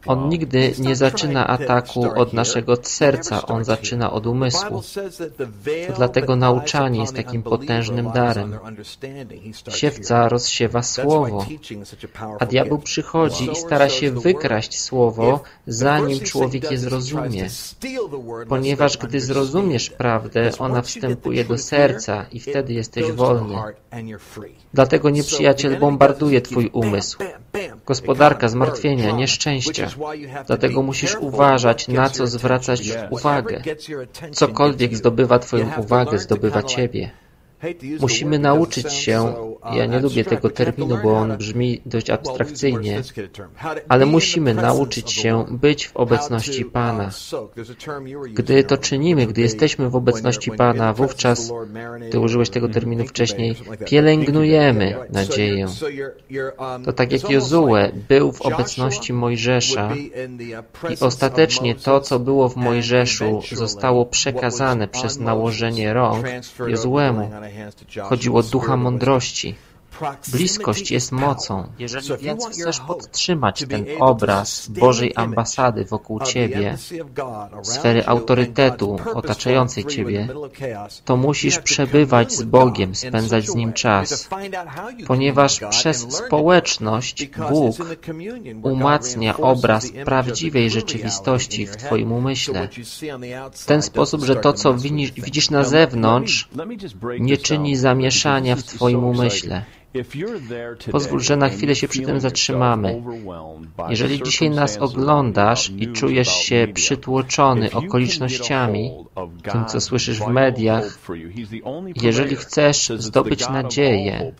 On 0.06 0.28
nigdy 0.28 0.72
nie 0.78 0.96
zaczyna 0.96 1.46
ataku 1.46 2.06
od 2.16 2.32
naszego 2.32 2.76
serca, 2.82 3.46
on 3.46 3.64
zaczyna 3.64 4.12
od 4.12 4.26
umysłu. 4.26 4.82
To 5.86 5.92
dlatego 5.96 6.36
nauczanie 6.36 7.00
jest 7.00 7.16
takim 7.16 7.42
potężnym 7.42 8.10
darem. 8.10 8.58
Siewca 9.68 10.28
rozsiewa 10.28 10.82
słowo, 10.82 11.46
a 12.40 12.46
diabeł 12.46 12.78
przychodzi 12.78 13.52
i 13.52 13.56
stara 13.56 13.88
się 13.88 14.10
wykraść 14.10 14.80
słowo, 14.80 15.40
zanim 15.66 16.20
człowiek 16.20 16.37
je 16.70 16.78
zrozumie. 16.78 17.48
Ponieważ 18.48 18.98
gdy 18.98 19.20
zrozumiesz 19.20 19.90
prawdę, 19.90 20.50
ona 20.58 20.82
wstępuje 20.82 21.44
do 21.44 21.58
serca 21.58 22.26
i 22.32 22.40
wtedy 22.40 22.72
jesteś 22.72 23.12
wolny. 23.12 23.54
Dlatego 24.74 25.10
nieprzyjaciel 25.10 25.78
bombarduje 25.78 26.40
twój 26.40 26.70
umysł. 26.72 27.18
Gospodarka, 27.86 28.48
zmartwienia, 28.48 29.10
nieszczęścia. 29.10 29.88
Dlatego 30.46 30.82
musisz 30.82 31.16
uważać, 31.20 31.88
na 31.88 32.10
co 32.10 32.26
zwracać 32.26 32.80
uwagę. 33.10 33.62
Cokolwiek 34.32 34.96
zdobywa 34.96 35.38
twoją 35.38 35.70
uwagę, 35.78 36.18
zdobywa 36.18 36.62
ciebie. 36.62 37.10
Musimy 38.00 38.38
nauczyć 38.38 38.92
się, 38.92 39.34
ja 39.72 39.86
nie 39.86 40.00
lubię 40.00 40.24
tego 40.24 40.50
terminu, 40.50 40.98
bo 41.02 41.16
on 41.16 41.36
brzmi 41.36 41.80
dość 41.86 42.10
abstrakcyjnie, 42.10 43.02
ale 43.88 44.06
musimy 44.06 44.54
nauczyć 44.54 45.12
się 45.12 45.44
być 45.50 45.88
w 45.88 45.96
obecności 45.96 46.64
Pana. 46.64 47.10
Gdy 48.34 48.64
to 48.64 48.76
czynimy, 48.76 49.26
gdy 49.26 49.40
jesteśmy 49.40 49.90
w 49.90 49.96
obecności 49.96 50.50
Pana, 50.50 50.92
wówczas, 50.92 51.52
Ty 52.10 52.20
użyłeś 52.20 52.50
tego 52.50 52.68
terminu 52.68 53.06
wcześniej, 53.06 53.56
pielęgnujemy 53.86 54.96
nadzieję. 55.10 55.66
To 56.84 56.92
tak 56.92 57.12
jak 57.12 57.30
Jozue 57.30 57.92
był 58.08 58.32
w 58.32 58.42
obecności 58.42 59.12
Mojżesza 59.12 59.94
i 60.90 61.00
ostatecznie 61.00 61.74
to, 61.74 62.00
co 62.00 62.18
było 62.18 62.48
w 62.48 62.56
Mojżeszu, 62.56 63.42
zostało 63.52 64.06
przekazane 64.06 64.88
przez 64.88 65.18
nałożenie 65.18 65.92
rąk 65.94 66.26
Jozuemu. 66.66 67.30
Chodziło 68.02 68.40
o 68.40 68.42
ducha 68.42 68.76
mądrości. 68.76 69.54
Bliskość 70.32 70.90
jest 70.90 71.12
mocą. 71.12 71.68
Jeżeli 71.78 72.24
więc 72.24 72.46
chcesz 72.46 72.80
podtrzymać 72.80 73.64
ten 73.68 73.84
obraz 74.00 74.68
Bożej 74.68 75.12
ambasady 75.16 75.84
wokół 75.84 76.20
Ciebie, 76.20 76.76
sfery 77.62 78.06
autorytetu 78.06 78.96
otaczającej 79.14 79.84
Ciebie, 79.84 80.28
to 81.04 81.16
musisz 81.16 81.58
przebywać 81.58 82.32
z 82.32 82.42
Bogiem, 82.42 82.94
spędzać 82.94 83.48
z 83.48 83.54
Nim 83.54 83.72
czas, 83.72 84.28
ponieważ 85.06 85.60
przez 85.70 86.06
społeczność 86.14 87.30
Bóg 87.50 87.76
umacnia 88.62 89.36
obraz 89.36 89.92
prawdziwej 90.04 90.70
rzeczywistości 90.70 91.66
w 91.66 91.76
Twoim 91.76 92.12
umyśle. 92.12 92.68
W 93.52 93.66
ten 93.66 93.82
sposób, 93.82 94.24
że 94.24 94.36
to, 94.36 94.52
co 94.52 94.74
widzisz 95.16 95.50
na 95.50 95.64
zewnątrz, 95.64 96.48
nie 97.20 97.36
czyni 97.36 97.76
zamieszania 97.76 98.56
w 98.56 98.62
Twoim 98.62 99.04
umyśle. 99.04 99.64
Pozwól, 100.90 101.20
że 101.20 101.36
na 101.36 101.48
chwilę 101.48 101.74
się 101.74 101.88
przy 101.88 102.02
tym 102.02 102.20
zatrzymamy. 102.20 103.02
Jeżeli 103.88 104.22
dzisiaj 104.22 104.50
nas 104.50 104.78
oglądasz 104.78 105.70
i 105.70 105.88
czujesz 105.88 106.28
się 106.28 106.68
przytłoczony 106.74 107.72
okolicznościami, 107.72 108.92
tym 109.52 109.64
co 109.64 109.80
słyszysz 109.80 110.20
w 110.20 110.26
mediach, 110.26 110.98
jeżeli 112.02 112.36
chcesz 112.36 112.92
zdobyć 112.96 113.48
nadzieję, 113.48 114.32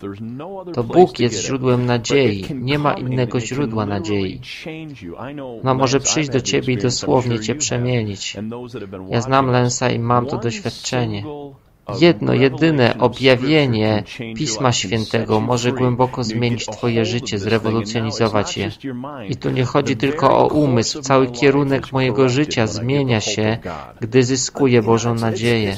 to 0.75 0.85
Bóg 0.85 1.19
jest 1.19 1.43
źródłem 1.43 1.87
nadziei. 1.87 2.45
Nie 2.55 2.79
ma 2.79 2.95
innego 2.95 3.41
źródła 3.41 3.87
nadziei. 3.87 4.41
No 5.65 5.75
może 5.75 6.01
przyjść 6.01 6.31
do 6.31 6.41
Ciebie 6.41 6.75
i 6.75 6.77
dosłownie 6.77 7.41
Cię 7.41 7.55
przemienić. 7.55 8.37
Ja 9.11 9.21
znam 9.21 9.47
Lensa 9.47 9.91
i 9.91 9.99
mam 9.99 10.27
to 10.27 10.39
doświadczenie. 10.39 11.25
Jedno, 12.01 12.35
jedyne 12.35 12.99
objawienie 12.99 14.05
Pisma 14.37 14.73
Świętego 14.73 15.41
może 15.41 15.73
głęboko 15.73 16.25
zmienić 16.25 16.67
Twoje 16.67 17.05
życie, 17.05 17.39
zrewolucjonizować 17.39 18.57
je. 18.57 18.71
I 19.29 19.37
tu 19.37 19.51
nie 19.51 19.65
chodzi 19.65 19.97
tylko 19.97 20.39
o 20.39 20.47
umysł. 20.47 21.03
Cały 21.03 21.31
kierunek 21.31 21.93
mojego 21.93 22.29
życia 22.29 22.67
zmienia 22.67 23.21
się, 23.21 23.59
gdy 24.01 24.23
zyskuję 24.23 24.83
Bożą 24.83 25.15
nadzieję. 25.15 25.77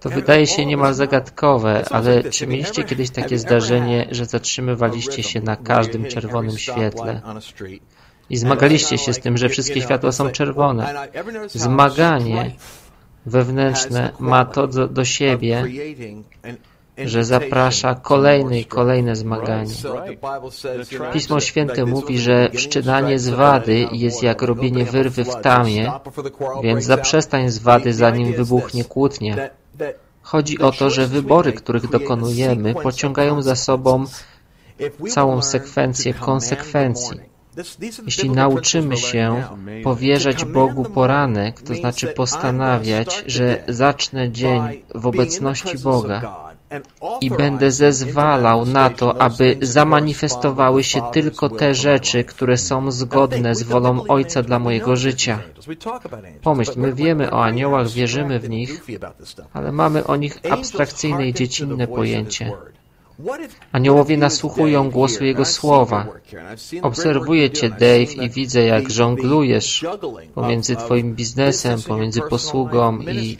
To 0.00 0.10
wydaje 0.10 0.46
się 0.46 0.66
niemal 0.66 0.94
zagadkowe, 0.94 1.84
ale 1.90 2.24
czy 2.24 2.46
mieliście 2.46 2.84
kiedyś 2.84 3.10
takie 3.10 3.38
zdarzenie, 3.38 4.08
że 4.10 4.26
zatrzymywaliście 4.26 5.22
się 5.22 5.40
na 5.40 5.56
każdym 5.56 6.04
czerwonym 6.04 6.58
świetle? 6.58 7.20
I 8.30 8.36
zmagaliście 8.36 8.98
się 8.98 9.12
z 9.12 9.20
tym, 9.20 9.36
że 9.38 9.48
wszystkie 9.48 9.80
światła 9.80 10.12
są 10.12 10.30
czerwone. 10.30 11.08
Zmaganie 11.48 12.50
wewnętrzne 13.26 14.12
ma 14.18 14.44
to 14.44 14.66
do, 14.66 14.88
do 14.88 15.04
siebie, 15.04 15.64
że 16.98 17.24
zaprasza 17.24 17.94
kolejne 17.94 18.60
i 18.60 18.64
kolejne 18.64 19.16
zmaganie. 19.16 19.74
Pismo 21.12 21.40
Święte 21.40 21.84
mówi, 21.84 22.18
że 22.18 22.50
wszczynanie 22.54 23.18
zwady 23.18 23.88
jest 23.92 24.22
jak 24.22 24.42
robienie 24.42 24.84
wyrwy 24.84 25.24
w 25.24 25.36
tamie, 25.36 25.92
więc 26.62 26.84
zaprzestań 26.84 27.50
zwady, 27.50 27.94
zanim 27.94 28.32
wybuchnie 28.32 28.84
kłótnia. 28.84 29.36
Chodzi 30.22 30.58
o 30.58 30.72
to, 30.72 30.90
że 30.90 31.06
wybory, 31.06 31.52
których 31.52 31.90
dokonujemy, 31.90 32.74
pociągają 32.74 33.42
za 33.42 33.56
sobą 33.56 34.04
całą 35.08 35.42
sekwencję 35.42 36.14
konsekwencji. 36.14 37.31
Jeśli 38.06 38.30
nauczymy 38.30 38.96
się 38.96 39.44
powierzać 39.84 40.44
Bogu 40.44 40.84
poranek, 40.84 41.62
to 41.62 41.74
znaczy 41.74 42.06
postanawiać, 42.06 43.24
że 43.26 43.64
zacznę 43.68 44.30
dzień 44.30 44.62
w 44.94 45.06
obecności 45.06 45.78
Boga 45.78 46.52
i 47.20 47.30
będę 47.30 47.70
zezwalał 47.70 48.66
na 48.66 48.90
to, 48.90 49.22
aby 49.22 49.56
zamanifestowały 49.60 50.84
się 50.84 51.02
tylko 51.12 51.48
te 51.48 51.74
rzeczy, 51.74 52.24
które 52.24 52.56
są 52.56 52.90
zgodne 52.90 53.54
z 53.54 53.62
wolą 53.62 54.06
Ojca 54.08 54.42
dla 54.42 54.58
mojego 54.58 54.96
życia. 54.96 55.38
Pomyśl, 56.42 56.72
my 56.76 56.92
wiemy 56.92 57.30
o 57.30 57.44
aniołach, 57.44 57.88
wierzymy 57.88 58.40
w 58.40 58.50
nich, 58.50 58.86
ale 59.52 59.72
mamy 59.72 60.04
o 60.04 60.16
nich 60.16 60.38
abstrakcyjne 60.50 61.28
i 61.28 61.34
dziecinne 61.34 61.86
pojęcie. 61.88 62.52
Aniołowie 63.72 64.16
nasłuchują 64.16 64.90
głosu 64.90 65.24
Jego 65.24 65.44
słowa. 65.44 66.06
Obserwuję 66.82 67.50
Cię, 67.50 67.70
Dave, 67.70 68.14
i 68.14 68.30
widzę, 68.30 68.62
jak 68.62 68.90
żonglujesz 68.90 69.84
pomiędzy 70.34 70.76
Twoim 70.76 71.14
biznesem, 71.14 71.82
pomiędzy 71.82 72.20
posługą 72.30 72.98
i 72.98 73.38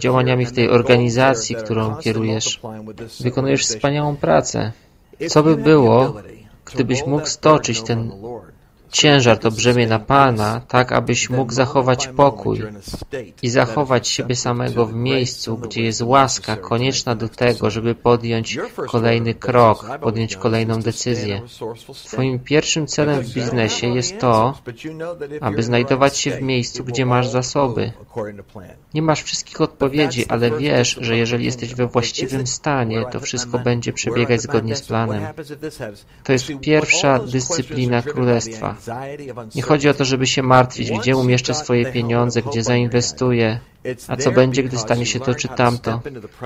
działaniami 0.00 0.46
w 0.46 0.52
tej 0.52 0.68
organizacji, 0.68 1.56
którą 1.56 1.96
kierujesz. 1.96 2.60
Wykonujesz 3.20 3.66
wspaniałą 3.66 4.16
pracę. 4.16 4.72
Co 5.28 5.42
by 5.42 5.56
było, 5.56 6.14
gdybyś 6.64 7.06
mógł 7.06 7.26
stoczyć 7.26 7.82
ten 7.82 8.12
ciężar 8.90 9.38
to 9.38 9.50
brzemię 9.50 9.86
na 9.86 9.98
Pana, 9.98 10.60
tak 10.68 10.92
abyś 10.92 11.30
mógł 11.30 11.52
zachować 11.52 12.08
pokój 12.08 12.62
i 13.42 13.50
zachować 13.50 14.08
siebie 14.08 14.36
samego 14.36 14.86
w 14.86 14.94
miejscu, 14.94 15.58
gdzie 15.58 15.82
jest 15.82 16.02
łaska 16.02 16.56
konieczna 16.56 17.14
do 17.14 17.28
tego, 17.28 17.70
żeby 17.70 17.94
podjąć 17.94 18.58
kolejny 18.88 19.34
krok, 19.34 19.86
podjąć 20.00 20.36
kolejną 20.36 20.80
decyzję. 20.80 21.42
Twoim 22.04 22.38
pierwszym 22.38 22.86
celem 22.86 23.20
w 23.20 23.34
biznesie 23.34 23.86
jest 23.86 24.18
to, 24.18 24.58
aby 25.40 25.62
znajdować 25.62 26.18
się 26.18 26.30
w 26.30 26.42
miejscu, 26.42 26.84
gdzie 26.84 27.06
masz 27.06 27.28
zasoby. 27.28 27.92
Nie 28.94 29.02
masz 29.02 29.22
wszystkich 29.22 29.60
odpowiedzi, 29.60 30.26
ale 30.28 30.58
wiesz, 30.58 30.98
że 31.00 31.16
jeżeli 31.16 31.44
jesteś 31.44 31.74
we 31.74 31.86
właściwym 31.86 32.46
stanie, 32.46 33.04
to 33.12 33.20
wszystko 33.20 33.58
będzie 33.58 33.92
przebiegać 33.92 34.40
zgodnie 34.40 34.76
z 34.76 34.82
planem. 34.82 35.22
To 36.24 36.32
jest 36.32 36.46
pierwsza 36.60 37.18
dyscyplina 37.18 38.02
królestwa. 38.02 38.77
Nie 39.54 39.62
chodzi 39.62 39.88
o 39.88 39.94
to, 39.94 40.04
żeby 40.04 40.26
się 40.26 40.42
martwić, 40.42 40.90
gdzie 40.90 41.16
umieszczę 41.16 41.54
swoje 41.54 41.92
pieniądze, 41.92 42.42
gdzie 42.42 42.62
zainwestuję, 42.62 43.60
a 44.08 44.16
co 44.16 44.32
będzie, 44.32 44.62
gdy 44.62 44.78
stanie 44.78 45.06
się 45.06 45.20
to 45.20 45.34
czy 45.34 45.48
tamto? 45.48 46.00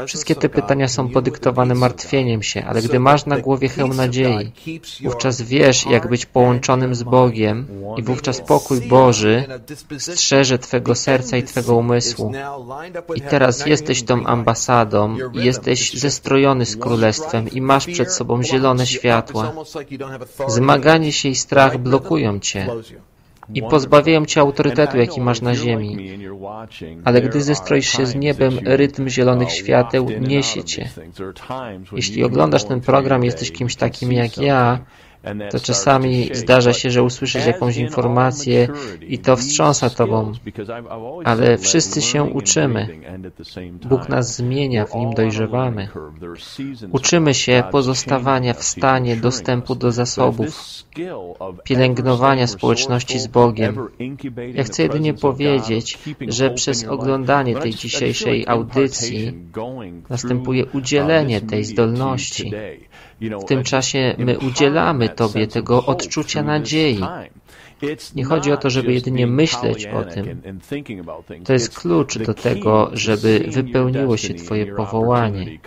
Wszystkie 0.06 0.34
te 0.34 0.48
pytania 0.48 0.88
są 0.88 1.08
podyktowane 1.08 1.74
martwieniem 1.74 2.42
się, 2.42 2.64
ale 2.64 2.82
gdy 2.82 3.00
masz 3.00 3.26
na 3.26 3.38
głowie 3.38 3.68
hełm 3.68 3.96
nadziei, 3.96 4.52
wówczas 5.00 5.42
wiesz, 5.42 5.86
jak 5.86 6.08
być 6.08 6.26
połączonym 6.26 6.94
z 6.94 7.02
Bogiem 7.02 7.66
i 7.96 8.02
wówczas 8.02 8.40
pokój 8.40 8.80
Boży 8.80 9.44
strzeże 9.98 10.58
Twego 10.58 10.94
serca 10.94 11.36
i 11.36 11.42
Twego 11.42 11.76
umysłu. 11.76 12.32
I 13.14 13.20
teraz 13.20 13.66
jesteś 13.66 14.02
tą 14.02 14.24
ambasadą 14.24 15.16
i 15.32 15.44
jesteś 15.44 15.92
zestrojony 15.92 16.66
z 16.66 16.76
Królestwem 16.76 17.48
i 17.48 17.60
masz 17.60 17.86
przed 17.86 18.12
sobą 18.12 18.42
zielone 18.42 18.86
światła. 18.86 19.52
Zmaganie 20.48 21.12
się 21.12 21.28
i 21.28 21.34
strach 21.34 21.78
blokują 21.78 22.40
Cię 22.40 22.66
i 23.54 23.62
pozbawiają 23.62 24.26
cię 24.26 24.40
autorytetu, 24.40 24.96
jaki 24.98 25.20
masz 25.20 25.40
na 25.40 25.54
ziemi. 25.54 26.18
Ale 27.04 27.22
gdy 27.22 27.42
zestroisz 27.42 27.88
się 27.88 28.06
z 28.06 28.14
niebem, 28.14 28.58
rytm 28.64 29.08
zielonych 29.08 29.50
świateł 29.50 30.08
niesie 30.20 30.64
cię. 30.64 30.88
Jeśli 31.92 32.24
oglądasz 32.24 32.64
ten 32.64 32.80
program, 32.80 33.24
jesteś 33.24 33.52
kimś 33.52 33.76
takim 33.76 34.12
jak 34.12 34.38
ja, 34.38 34.78
to 35.50 35.60
czasami 35.60 36.30
zdarza 36.32 36.72
się, 36.72 36.90
że 36.90 37.02
usłyszysz 37.02 37.46
jakąś 37.46 37.76
informację 37.76 38.68
i 39.08 39.18
to 39.18 39.36
wstrząsa 39.36 39.90
tobą, 39.90 40.32
ale 41.24 41.58
wszyscy 41.58 42.02
się 42.02 42.22
uczymy. 42.22 42.88
Bóg 43.88 44.08
nas 44.08 44.36
zmienia, 44.36 44.84
w 44.84 44.94
Nim 44.94 45.14
dojrzewamy. 45.14 45.88
Uczymy 46.92 47.34
się 47.34 47.64
pozostawania 47.70 48.54
w 48.54 48.62
stanie 48.62 49.16
dostępu 49.16 49.74
do 49.74 49.92
zasobów, 49.92 50.62
pielęgnowania 51.64 52.46
społeczności 52.46 53.18
z 53.18 53.26
Bogiem. 53.26 53.88
Ja 54.54 54.64
chcę 54.64 54.82
jedynie 54.82 55.14
powiedzieć, 55.14 55.98
że 56.28 56.50
przez 56.50 56.84
oglądanie 56.84 57.54
tej 57.54 57.74
dzisiejszej 57.74 58.44
audycji 58.48 59.32
następuje 60.10 60.66
udzielenie 60.66 61.40
tej 61.40 61.64
zdolności. 61.64 62.52
W 63.30 63.44
tym 63.44 63.64
czasie 63.64 64.14
my 64.18 64.38
udzielamy 64.38 65.08
Tobie 65.08 65.46
tego 65.46 65.86
odczucia 65.86 66.42
nadziei. 66.42 67.00
Nie 68.14 68.24
chodzi 68.24 68.52
o 68.52 68.56
to, 68.56 68.70
żeby 68.70 68.92
jedynie 68.92 69.26
myśleć 69.26 69.86
o 69.86 70.04
tym. 70.04 70.42
To 71.44 71.52
jest 71.52 71.78
klucz 71.78 72.18
do 72.18 72.34
tego, 72.34 72.90
żeby 72.92 73.44
wypełniło 73.48 74.16
się 74.16 74.34
Twoje 74.34 74.74
powołanie 74.74 75.58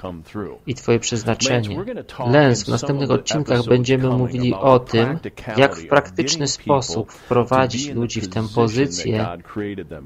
i 0.68 0.76
Twoje 0.76 1.00
przeznaczenie. 1.00 1.86
Lens, 2.28 2.64
w 2.64 2.68
następnych 2.68 3.12
odcinkach 3.12 3.66
będziemy 3.66 4.10
mówili 4.10 4.54
o 4.54 4.80
tym, 4.80 5.20
jak 5.58 5.76
w 5.76 5.88
praktyczny 5.88 6.48
sposób 6.48 7.12
wprowadzić 7.12 7.90
ludzi 7.90 8.22
w 8.22 8.30
tę 8.30 8.48
pozycję, 8.56 9.28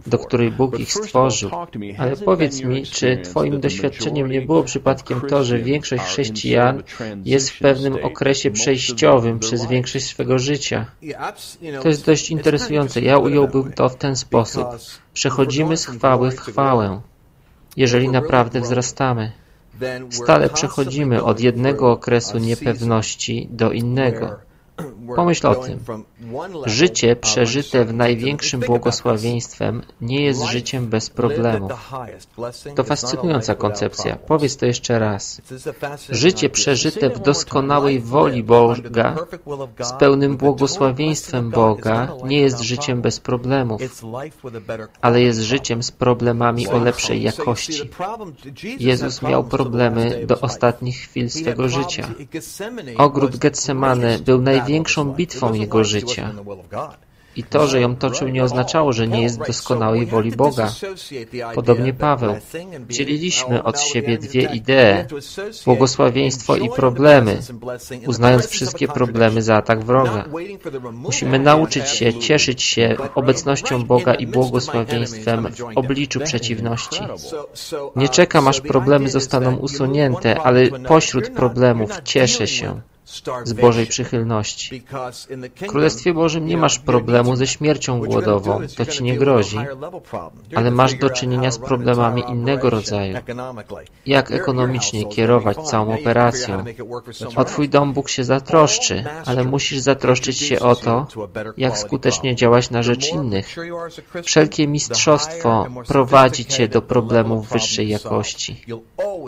do 0.07 0.17
której 0.17 0.51
Bóg 0.51 0.79
ich 0.79 0.93
stworzył. 0.93 1.49
Ale 1.97 2.15
powiedz 2.15 2.63
mi, 2.63 2.83
czy 2.83 3.17
Twoim 3.17 3.59
doświadczeniem 3.59 4.31
nie 4.31 4.41
było 4.41 4.63
przypadkiem 4.63 5.21
to, 5.21 5.43
że 5.43 5.59
większość 5.59 6.03
chrześcijan 6.03 6.83
jest 7.25 7.49
w 7.49 7.59
pewnym 7.59 7.95
okresie 8.03 8.51
przejściowym 8.51 9.39
przez 9.39 9.65
większość 9.65 10.05
swego 10.05 10.39
życia? 10.39 10.85
To 11.81 11.87
jest 11.87 11.98
jest 11.99 12.05
dość 12.05 12.31
interesujące. 12.31 13.01
Ja 13.01 13.17
ująłbym 13.17 13.73
to 13.73 13.89
w 13.89 13.95
ten 13.95 14.15
sposób. 14.15 14.67
Przechodzimy 15.13 15.77
z 15.77 15.85
chwały 15.85 16.31
w 16.31 16.39
chwałę, 16.39 17.01
jeżeli 17.77 18.09
naprawdę 18.09 18.61
wzrastamy. 18.61 19.31
Stale 20.09 20.49
przechodzimy 20.49 21.23
od 21.23 21.39
jednego 21.39 21.91
okresu 21.91 22.37
niepewności 22.37 23.47
do 23.51 23.71
innego. 23.71 24.35
Pomyśl 25.15 25.47
o 25.47 25.55
tym. 25.55 25.79
Życie 26.65 27.15
przeżyte 27.15 27.85
w 27.85 27.93
największym 27.93 28.59
błogosławieństwem 28.59 29.81
nie 30.01 30.23
jest 30.23 30.43
życiem 30.43 30.87
bez 30.87 31.09
problemów. 31.09 31.71
To 32.75 32.83
fascynująca 32.83 33.55
koncepcja. 33.55 34.15
Powiedz 34.15 34.57
to 34.57 34.65
jeszcze 34.65 34.99
raz. 34.99 35.41
Życie 36.09 36.49
przeżyte 36.49 37.09
w 37.09 37.19
doskonałej 37.19 37.99
woli 37.99 38.43
Boga, 38.43 39.15
z 39.81 39.91
pełnym 39.91 40.37
błogosławieństwem 40.37 41.49
Boga, 41.49 42.07
nie 42.25 42.39
jest 42.39 42.59
życiem 42.59 43.01
bez 43.01 43.19
problemów, 43.19 43.81
ale 45.01 45.21
jest 45.21 45.39
życiem 45.39 45.83
z 45.83 45.91
problemami 45.91 46.67
o 46.67 46.77
lepszej 46.77 47.21
jakości. 47.21 47.89
Jezus 48.79 49.21
miał 49.21 49.43
problemy 49.43 50.25
do 50.25 50.39
ostatnich 50.39 50.97
chwil 50.97 51.29
swego 51.29 51.69
życia. 51.69 52.07
Ogród 52.97 53.37
Getsemane 53.37 54.19
był 54.19 54.41
największym 54.41 54.98
największą 55.03 55.17
bitwą 55.17 55.53
jego 55.53 55.83
życia. 55.83 56.33
I 57.35 57.43
to, 57.43 57.67
że 57.67 57.81
ją 57.81 57.95
toczył, 57.95 58.27
nie 58.27 58.43
oznaczało, 58.43 58.93
że 58.93 59.07
nie 59.07 59.21
jest 59.21 59.39
doskonałej 59.47 60.05
woli 60.05 60.31
Boga. 60.31 60.71
Podobnie 61.55 61.93
Paweł. 61.93 62.35
Dzieliliśmy 62.89 63.63
od 63.63 63.81
siebie 63.81 64.17
dwie 64.17 64.41
idee, 64.41 65.05
błogosławieństwo 65.65 66.55
i 66.55 66.69
problemy, 66.69 67.41
uznając 68.07 68.47
wszystkie 68.47 68.87
problemy 68.87 69.41
za 69.41 69.55
atak 69.55 69.85
wroga. 69.85 70.25
Musimy 70.91 71.39
nauczyć 71.39 71.89
się 71.89 72.13
cieszyć 72.13 72.63
się 72.63 72.97
obecnością 73.15 73.83
Boga 73.83 74.13
i 74.13 74.27
błogosławieństwem 74.27 75.47
w 75.53 75.77
obliczu 75.77 76.19
przeciwności. 76.19 76.99
Nie 77.95 78.09
czekam, 78.09 78.47
aż 78.47 78.61
problemy 78.61 79.09
zostaną 79.09 79.55
usunięte, 79.55 80.41
ale 80.41 80.67
pośród 80.67 81.29
problemów 81.29 81.91
cieszę 82.03 82.47
się 82.47 82.81
z 83.43 83.53
Bożej 83.53 83.87
przychylności. 83.87 84.83
W 85.55 85.65
Królestwie 85.67 86.13
Bożym 86.13 86.45
nie 86.45 86.57
masz 86.57 86.79
problemu 86.79 87.35
ze 87.35 87.47
śmiercią 87.47 87.99
głodową, 87.99 88.59
to 88.77 88.85
ci 88.85 89.03
nie 89.03 89.17
grozi, 89.17 89.57
ale 90.55 90.71
masz 90.71 90.93
do 90.93 91.09
czynienia 91.09 91.51
z 91.51 91.57
problemami 91.59 92.23
innego 92.29 92.69
rodzaju. 92.69 93.17
Jak 94.05 94.31
ekonomicznie 94.31 95.05
kierować 95.05 95.57
całą 95.57 95.93
operacją? 95.93 96.63
O 97.35 97.45
Twój 97.45 97.69
dom 97.69 97.93
Bóg 97.93 98.09
się 98.09 98.23
zatroszczy, 98.23 99.03
ale 99.25 99.43
musisz 99.43 99.79
zatroszczyć 99.79 100.37
się 100.37 100.59
o 100.59 100.75
to, 100.75 101.07
jak 101.57 101.77
skutecznie 101.77 102.35
działać 102.35 102.69
na 102.69 102.83
rzecz 102.83 103.13
innych. 103.13 103.55
Wszelkie 104.23 104.67
mistrzostwo 104.67 105.67
prowadzi 105.87 106.45
Cię 106.45 106.67
do 106.67 106.81
problemów 106.81 107.49
wyższej 107.49 107.89
jakości. 107.89 108.65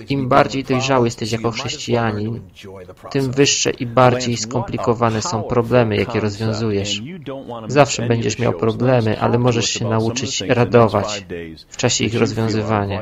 Im 0.10 0.30
bardziej 0.30 0.64
dojrzały 0.64 1.08
jesteś 1.08 1.32
jako 1.32 1.52
chrześcijanin, 1.52 2.42
tym 3.12 3.32
wyższe 3.32 3.71
i 3.80 3.86
bardziej 3.86 4.38
skomplikowane 4.38 5.22
są 5.22 5.44
problemy, 5.44 5.96
jakie 5.96 6.20
rozwiązujesz. 6.20 7.02
Zawsze 7.68 8.08
będziesz 8.08 8.40
miał 8.40 8.54
problemy, 8.54 9.20
ale 9.20 9.40
możesz 9.40 9.70
się 9.70 9.90
nauczyć 9.90 10.42
radować 10.42 11.26
w 11.70 11.78
czasie 11.78 12.06
ich 12.06 12.16
rozwiązywania. 12.16 13.02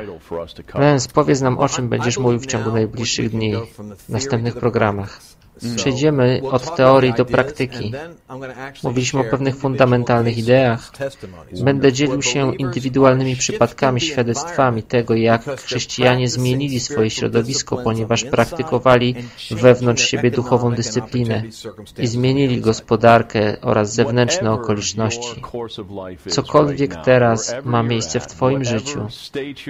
Lens, 0.74 1.08
powiedz 1.08 1.40
nam, 1.40 1.58
o 1.58 1.68
czym 1.68 1.88
będziesz 1.88 2.18
mówił 2.18 2.40
w 2.40 2.46
ciągu 2.46 2.72
najbliższych 2.72 3.30
dni, 3.30 3.54
w 3.96 4.08
następnych 4.08 4.56
programach. 4.56 5.20
Przejdziemy 5.76 6.40
od 6.50 6.76
teorii 6.76 7.14
do 7.14 7.24
praktyki. 7.24 7.92
Mówiliśmy 8.82 9.20
o 9.20 9.24
pewnych 9.24 9.56
fundamentalnych 9.56 10.38
ideach. 10.38 10.92
Będę 11.64 11.92
dzielił 11.92 12.22
się 12.22 12.56
indywidualnymi 12.56 13.36
przypadkami, 13.36 14.00
świadectwami 14.00 14.82
tego, 14.82 15.14
jak 15.14 15.42
chrześcijanie 15.60 16.28
zmienili 16.28 16.80
swoje 16.80 17.10
środowisko, 17.10 17.76
ponieważ 17.76 18.24
praktykowali 18.24 19.14
wewnątrz 19.50 20.08
siebie 20.08 20.30
duchową 20.30 20.74
dyscyplinę 20.74 21.42
i 21.98 22.06
zmienili 22.06 22.60
gospodarkę 22.60 23.56
oraz 23.60 23.94
zewnętrzne 23.94 24.52
okoliczności. 24.52 25.42
Cokolwiek 26.28 26.96
teraz 27.04 27.54
ma 27.64 27.82
miejsce 27.82 28.20
w 28.20 28.26
Twoim 28.26 28.64
życiu, 28.64 29.06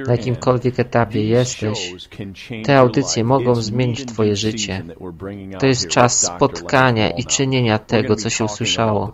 na 0.06 0.12
jakimkolwiek 0.12 0.80
etapie 0.80 1.24
jesteś, 1.24 1.94
te 2.64 2.78
audycje 2.78 3.24
mogą 3.24 3.54
zmienić 3.54 4.04
Twoje 4.04 4.36
życie. 4.36 4.84
To 5.58 5.66
jest 5.66 5.79
czas 5.86 6.26
spotkania 6.26 7.10
i 7.10 7.24
czynienia 7.24 7.78
tego, 7.78 8.16
co 8.16 8.30
się 8.30 8.44
usłyszało. 8.44 9.12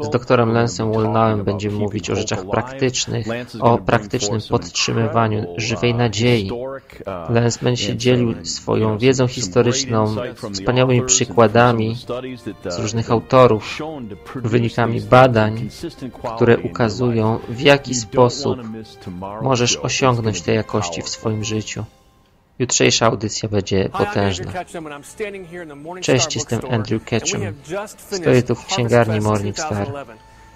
Z 0.00 0.10
doktorem 0.10 0.52
Lensem 0.52 0.92
Wolnałem 0.92 1.44
będziemy 1.44 1.78
mówić 1.78 2.10
o 2.10 2.16
rzeczach 2.16 2.44
praktycznych, 2.50 3.26
o 3.60 3.78
praktycznym 3.78 4.40
podtrzymywaniu 4.50 5.46
żywej 5.56 5.94
nadziei. 5.94 6.50
Lens 7.28 7.58
będzie 7.58 7.84
się 7.84 7.96
dzielił 7.96 8.34
swoją 8.44 8.98
wiedzą 8.98 9.26
historyczną, 9.26 10.16
wspaniałymi 10.52 11.02
przykładami 11.02 11.96
z 12.68 12.78
różnych 12.78 13.10
autorów, 13.10 13.78
wynikami 14.34 15.00
badań, 15.00 15.68
które 16.36 16.58
ukazują, 16.58 17.38
w 17.48 17.60
jaki 17.60 17.94
sposób 17.94 18.58
możesz 19.42 19.76
osiągnąć 19.76 20.42
te 20.42 20.54
jakości 20.54 21.02
w 21.02 21.08
swoim 21.08 21.44
życiu. 21.44 21.84
Jutrzejsza 22.58 23.06
audycja 23.06 23.48
będzie 23.48 23.88
potężna. 23.88 24.52
Cześć, 26.00 26.34
jestem 26.34 26.60
Andrew 26.70 27.04
Ketchum. 27.04 27.40
Stoję 28.10 28.42
tu 28.42 28.54
w 28.54 28.66
księgarni 28.66 29.20
Morning 29.20 29.58
Star. 29.58 29.88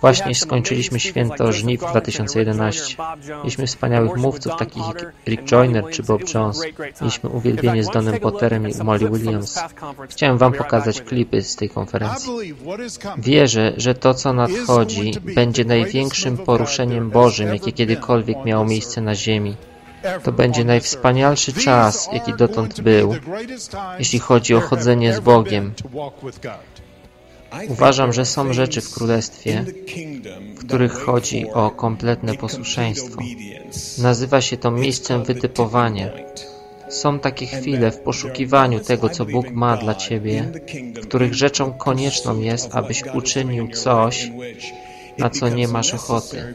Właśnie 0.00 0.34
skończyliśmy 0.34 1.00
święto 1.00 1.52
żniw 1.52 1.80
2011. 1.80 2.96
Mieliśmy 3.38 3.66
wspaniałych 3.66 4.16
mówców, 4.16 4.52
takich 4.58 4.86
jak 4.86 5.12
Rick 5.26 5.42
Joyner 5.42 5.84
czy 5.90 6.02
Bob 6.02 6.34
Jones. 6.34 6.60
Mieliśmy 7.00 7.30
uwielbienie 7.30 7.84
z 7.84 7.90
Donem 7.90 8.20
Potterem 8.20 8.68
i 8.68 8.84
Molly 8.84 9.10
Williams. 9.10 9.58
Chciałem 10.08 10.38
Wam 10.38 10.52
pokazać 10.52 11.02
klipy 11.02 11.42
z 11.42 11.56
tej 11.56 11.70
konferencji. 11.70 12.54
Wierzę, 13.18 13.72
że 13.76 13.94
to, 13.94 14.14
co 14.14 14.32
nadchodzi, 14.32 15.12
będzie 15.34 15.64
największym 15.64 16.38
poruszeniem 16.38 17.10
Bożym, 17.10 17.48
jakie 17.48 17.72
kiedykolwiek 17.72 18.44
miało 18.44 18.64
miejsce 18.64 19.00
na 19.00 19.14
ziemi. 19.14 19.56
To 20.22 20.32
będzie 20.32 20.64
najwspanialszy 20.64 21.52
czas, 21.52 22.08
jaki 22.12 22.34
dotąd 22.34 22.80
był, 22.80 23.14
jeśli 23.98 24.18
chodzi 24.18 24.54
o 24.54 24.60
chodzenie 24.60 25.14
z 25.14 25.20
Bogiem. 25.20 25.72
Uważam, 27.68 28.12
że 28.12 28.24
są 28.26 28.52
rzeczy 28.52 28.80
w 28.80 28.94
Królestwie, 28.94 29.64
w 30.56 30.64
których 30.64 30.92
chodzi 30.92 31.50
o 31.50 31.70
kompletne 31.70 32.34
posłuszeństwo. 32.34 33.22
Nazywa 33.98 34.40
się 34.40 34.56
to 34.56 34.70
miejscem 34.70 35.24
wytypowania. 35.24 36.10
Są 36.88 37.18
takie 37.18 37.46
chwile 37.46 37.90
w 37.90 37.98
poszukiwaniu 37.98 38.80
tego, 38.80 39.08
co 39.08 39.24
Bóg 39.24 39.50
ma 39.50 39.76
dla 39.76 39.94
Ciebie, 39.94 40.52
w 40.96 41.06
których 41.06 41.34
rzeczą 41.34 41.72
konieczną 41.72 42.40
jest, 42.40 42.74
abyś 42.74 43.02
uczynił 43.14 43.68
coś, 43.68 44.30
na 45.18 45.30
co 45.30 45.48
nie 45.48 45.68
masz 45.68 45.94
ochoty, 45.94 46.54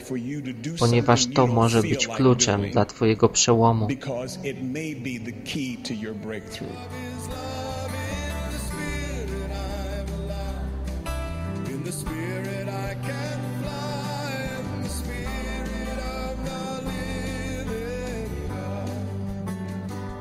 ponieważ 0.80 1.28
to 1.34 1.48
może 1.48 1.82
być 1.82 2.08
kluczem 2.08 2.72
dla 2.72 2.86
Twojego 2.86 3.30
przełomu. 3.30 3.88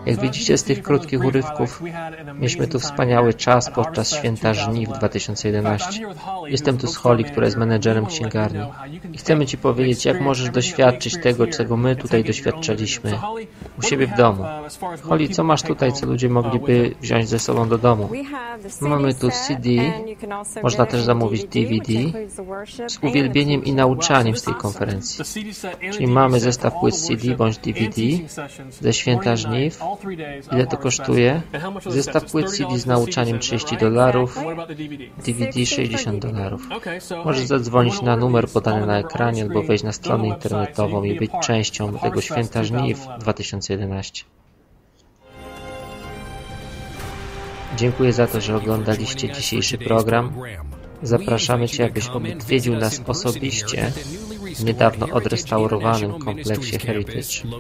Jak 0.07 0.21
widzicie 0.21 0.59
z 0.59 0.65
tych 0.65 0.83
krótkich 0.83 1.25
urywków, 1.25 1.83
mieliśmy 2.35 2.69
tu 2.69 2.79
wspaniały 2.79 3.35
czas 3.35 3.71
podczas 3.71 4.13
święta 4.13 4.55
żniw 4.55 4.89
2011. 4.89 6.01
Jestem 6.47 6.79
tu 6.79 6.87
z 6.87 6.97
Holly, 6.97 7.25
która 7.25 7.47
jest 7.47 7.57
menedżerem 7.57 8.07
księgarni. 8.07 8.61
I 9.13 9.19
chcemy 9.19 9.47
Ci 9.47 9.59
powiedzieć, 9.59 10.05
jak 10.05 10.21
możesz 10.21 10.51
doświadczyć 10.51 11.21
tego, 11.23 11.47
czego 11.47 11.77
my 11.77 11.97
tutaj 11.97 12.25
doświadczaliśmy 12.25 13.19
u 13.79 13.83
siebie 13.83 14.07
w 14.07 14.17
domu. 14.17 14.45
Holly, 15.03 15.29
co 15.29 15.45
masz 15.45 15.63
tutaj, 15.63 15.93
co 15.93 16.07
ludzie 16.07 16.29
mogliby 16.29 16.95
wziąć 17.01 17.29
ze 17.29 17.39
sobą 17.39 17.69
do 17.69 17.79
domu? 17.79 18.09
Mamy 18.81 19.15
tu 19.15 19.31
CD, 19.31 19.71
można 20.63 20.87
też 20.87 21.03
zamówić 21.03 21.45
DVD 21.45 21.93
z 22.89 22.99
uwielbieniem 23.03 23.65
i 23.65 23.73
nauczaniem 23.73 24.37
z 24.37 24.43
tej 24.43 24.55
konferencji. 24.55 25.25
Czyli 25.93 26.07
mamy 26.07 26.41
zestaw 26.41 26.75
płyt 26.81 26.97
CD 26.97 27.35
bądź 27.37 27.59
DVD 27.59 28.03
ze 28.81 28.93
święta 28.93 29.37
żniw, 29.37 29.83
Ile 30.53 30.67
to 30.67 30.77
kosztuje? 30.77 31.43
Zestaw 31.87 32.31
płyt 32.31 32.51
CD 32.51 32.79
z 32.79 32.87
nauczaniem 32.87 33.39
30 33.39 33.77
dolarów, 33.77 34.39
DVD 35.27 35.67
60 35.67 36.19
dolarów. 36.23 36.69
Możesz 37.25 37.47
zadzwonić 37.47 38.03
na 38.03 38.17
numer 38.17 38.49
podany 38.49 38.87
na 38.87 38.99
ekranie 38.99 39.43
albo 39.43 39.63
wejść 39.63 39.85
na 39.85 39.93
stronę 39.93 40.29
internetową 40.29 41.05
i 41.05 41.19
być 41.19 41.31
częścią 41.43 41.99
tego 41.99 42.21
święta 42.21 42.65
żniw 42.65 43.07
2011. 43.21 44.25
Dziękuję 47.77 48.13
za 48.13 48.27
to, 48.27 48.41
że 48.41 48.57
oglądaliście 48.57 49.33
dzisiejszy 49.33 49.79
program. 49.79 50.33
Zapraszamy 51.03 51.69
Cię, 51.69 51.85
abyś 51.85 52.09
odwiedził 52.09 52.77
nas 52.77 53.03
osobiście 53.07 53.93
w 54.59 54.65
niedawno 54.65 55.07
odrestaurowanym 55.13 56.19
kompleksie 56.19 56.79
Heritage, 56.79 57.59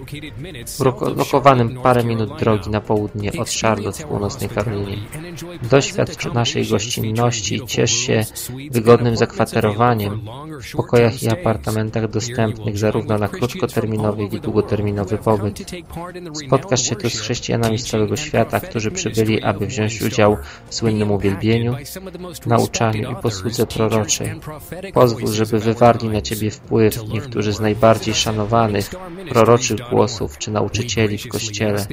lokowanym 1.16 1.80
parę 1.82 2.04
minut 2.04 2.38
drogi 2.38 2.70
na 2.70 2.80
południe 2.80 3.32
od 3.32 3.50
Charlotte 3.50 4.04
w 4.04 4.06
północnej 4.06 4.48
Karolinie. 4.48 4.98
Doświadcz 5.70 6.32
naszej 6.32 6.66
gościnności 6.66 7.54
i 7.54 7.66
ciesz 7.66 7.92
się 7.92 8.24
wygodnym 8.70 9.16
zakwaterowaniem 9.16 10.20
w 10.62 10.76
pokojach 10.76 11.22
i 11.22 11.28
apartamentach 11.28 12.10
dostępnych 12.10 12.78
zarówno 12.78 13.18
na 13.18 13.28
krótkoterminowy, 13.28 14.22
jak 14.22 14.32
i 14.32 14.40
długoterminowy 14.40 15.18
pobyt. 15.18 15.70
Spotkasz 16.46 16.82
się 16.82 16.96
tu 16.96 17.10
z 17.10 17.20
chrześcijanami 17.20 17.78
z 17.78 17.84
całego 17.84 18.16
świata, 18.16 18.60
którzy 18.60 18.90
przybyli, 18.90 19.42
aby 19.42 19.66
wziąć 19.66 20.02
udział 20.02 20.36
w 20.68 20.74
słynnym 20.74 21.10
uwielbieniu, 21.10 21.76
nauczaniu 22.46 23.12
i 23.12 23.16
posłudze 23.16 23.66
proroczej. 23.66 24.40
Pozwól, 24.94 25.32
żeby 25.32 25.58
wywarli 25.58 26.08
na 26.08 26.20
Ciebie 26.20 26.50
wpływ 26.90 27.08
niektórzy 27.08 27.52
z 27.52 27.60
najbardziej 27.60 28.14
szanowanych 28.14 28.90
proroczych 29.28 29.78
głosów 29.90 30.38
czy 30.38 30.50
nauczycieli 30.50 31.18
w 31.18 31.28
Kościele. 31.28 31.86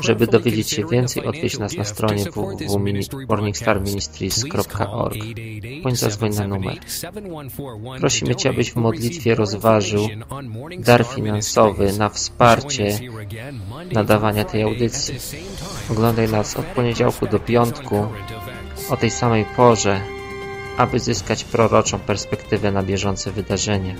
Żeby 0.00 0.26
dowiedzieć 0.26 0.70
się 0.70 0.86
więcej, 0.86 1.24
odwiedź 1.24 1.58
nas 1.58 1.76
na 1.76 1.84
stronie 1.84 2.24
www.morningstarministries.org 2.24 5.16
bądź 5.82 5.98
zadzwoń 5.98 6.34
na 6.34 6.46
numer. 6.46 6.78
Prosimy 8.00 8.34
Cię, 8.34 8.50
abyś 8.50 8.72
w 8.72 8.76
modlitwie 8.76 9.34
rozważył 9.34 10.08
dar 10.78 11.04
finansowy 11.04 11.92
na 11.92 12.08
wsparcie 12.08 12.98
nadawania 13.92 14.44
tej 14.44 14.62
audycji. 14.62 15.14
Oglądaj 15.90 16.28
nas 16.28 16.56
od 16.56 16.64
poniedziałku 16.64 17.26
do 17.26 17.38
piątku 17.38 18.06
o 18.90 18.96
tej 18.96 19.10
samej 19.10 19.44
porze 19.56 20.00
aby 20.76 21.00
zyskać 21.00 21.44
proroczą 21.44 21.98
perspektywę 21.98 22.72
na 22.72 22.82
bieżące 22.82 23.30
wydarzenia. 23.30 23.94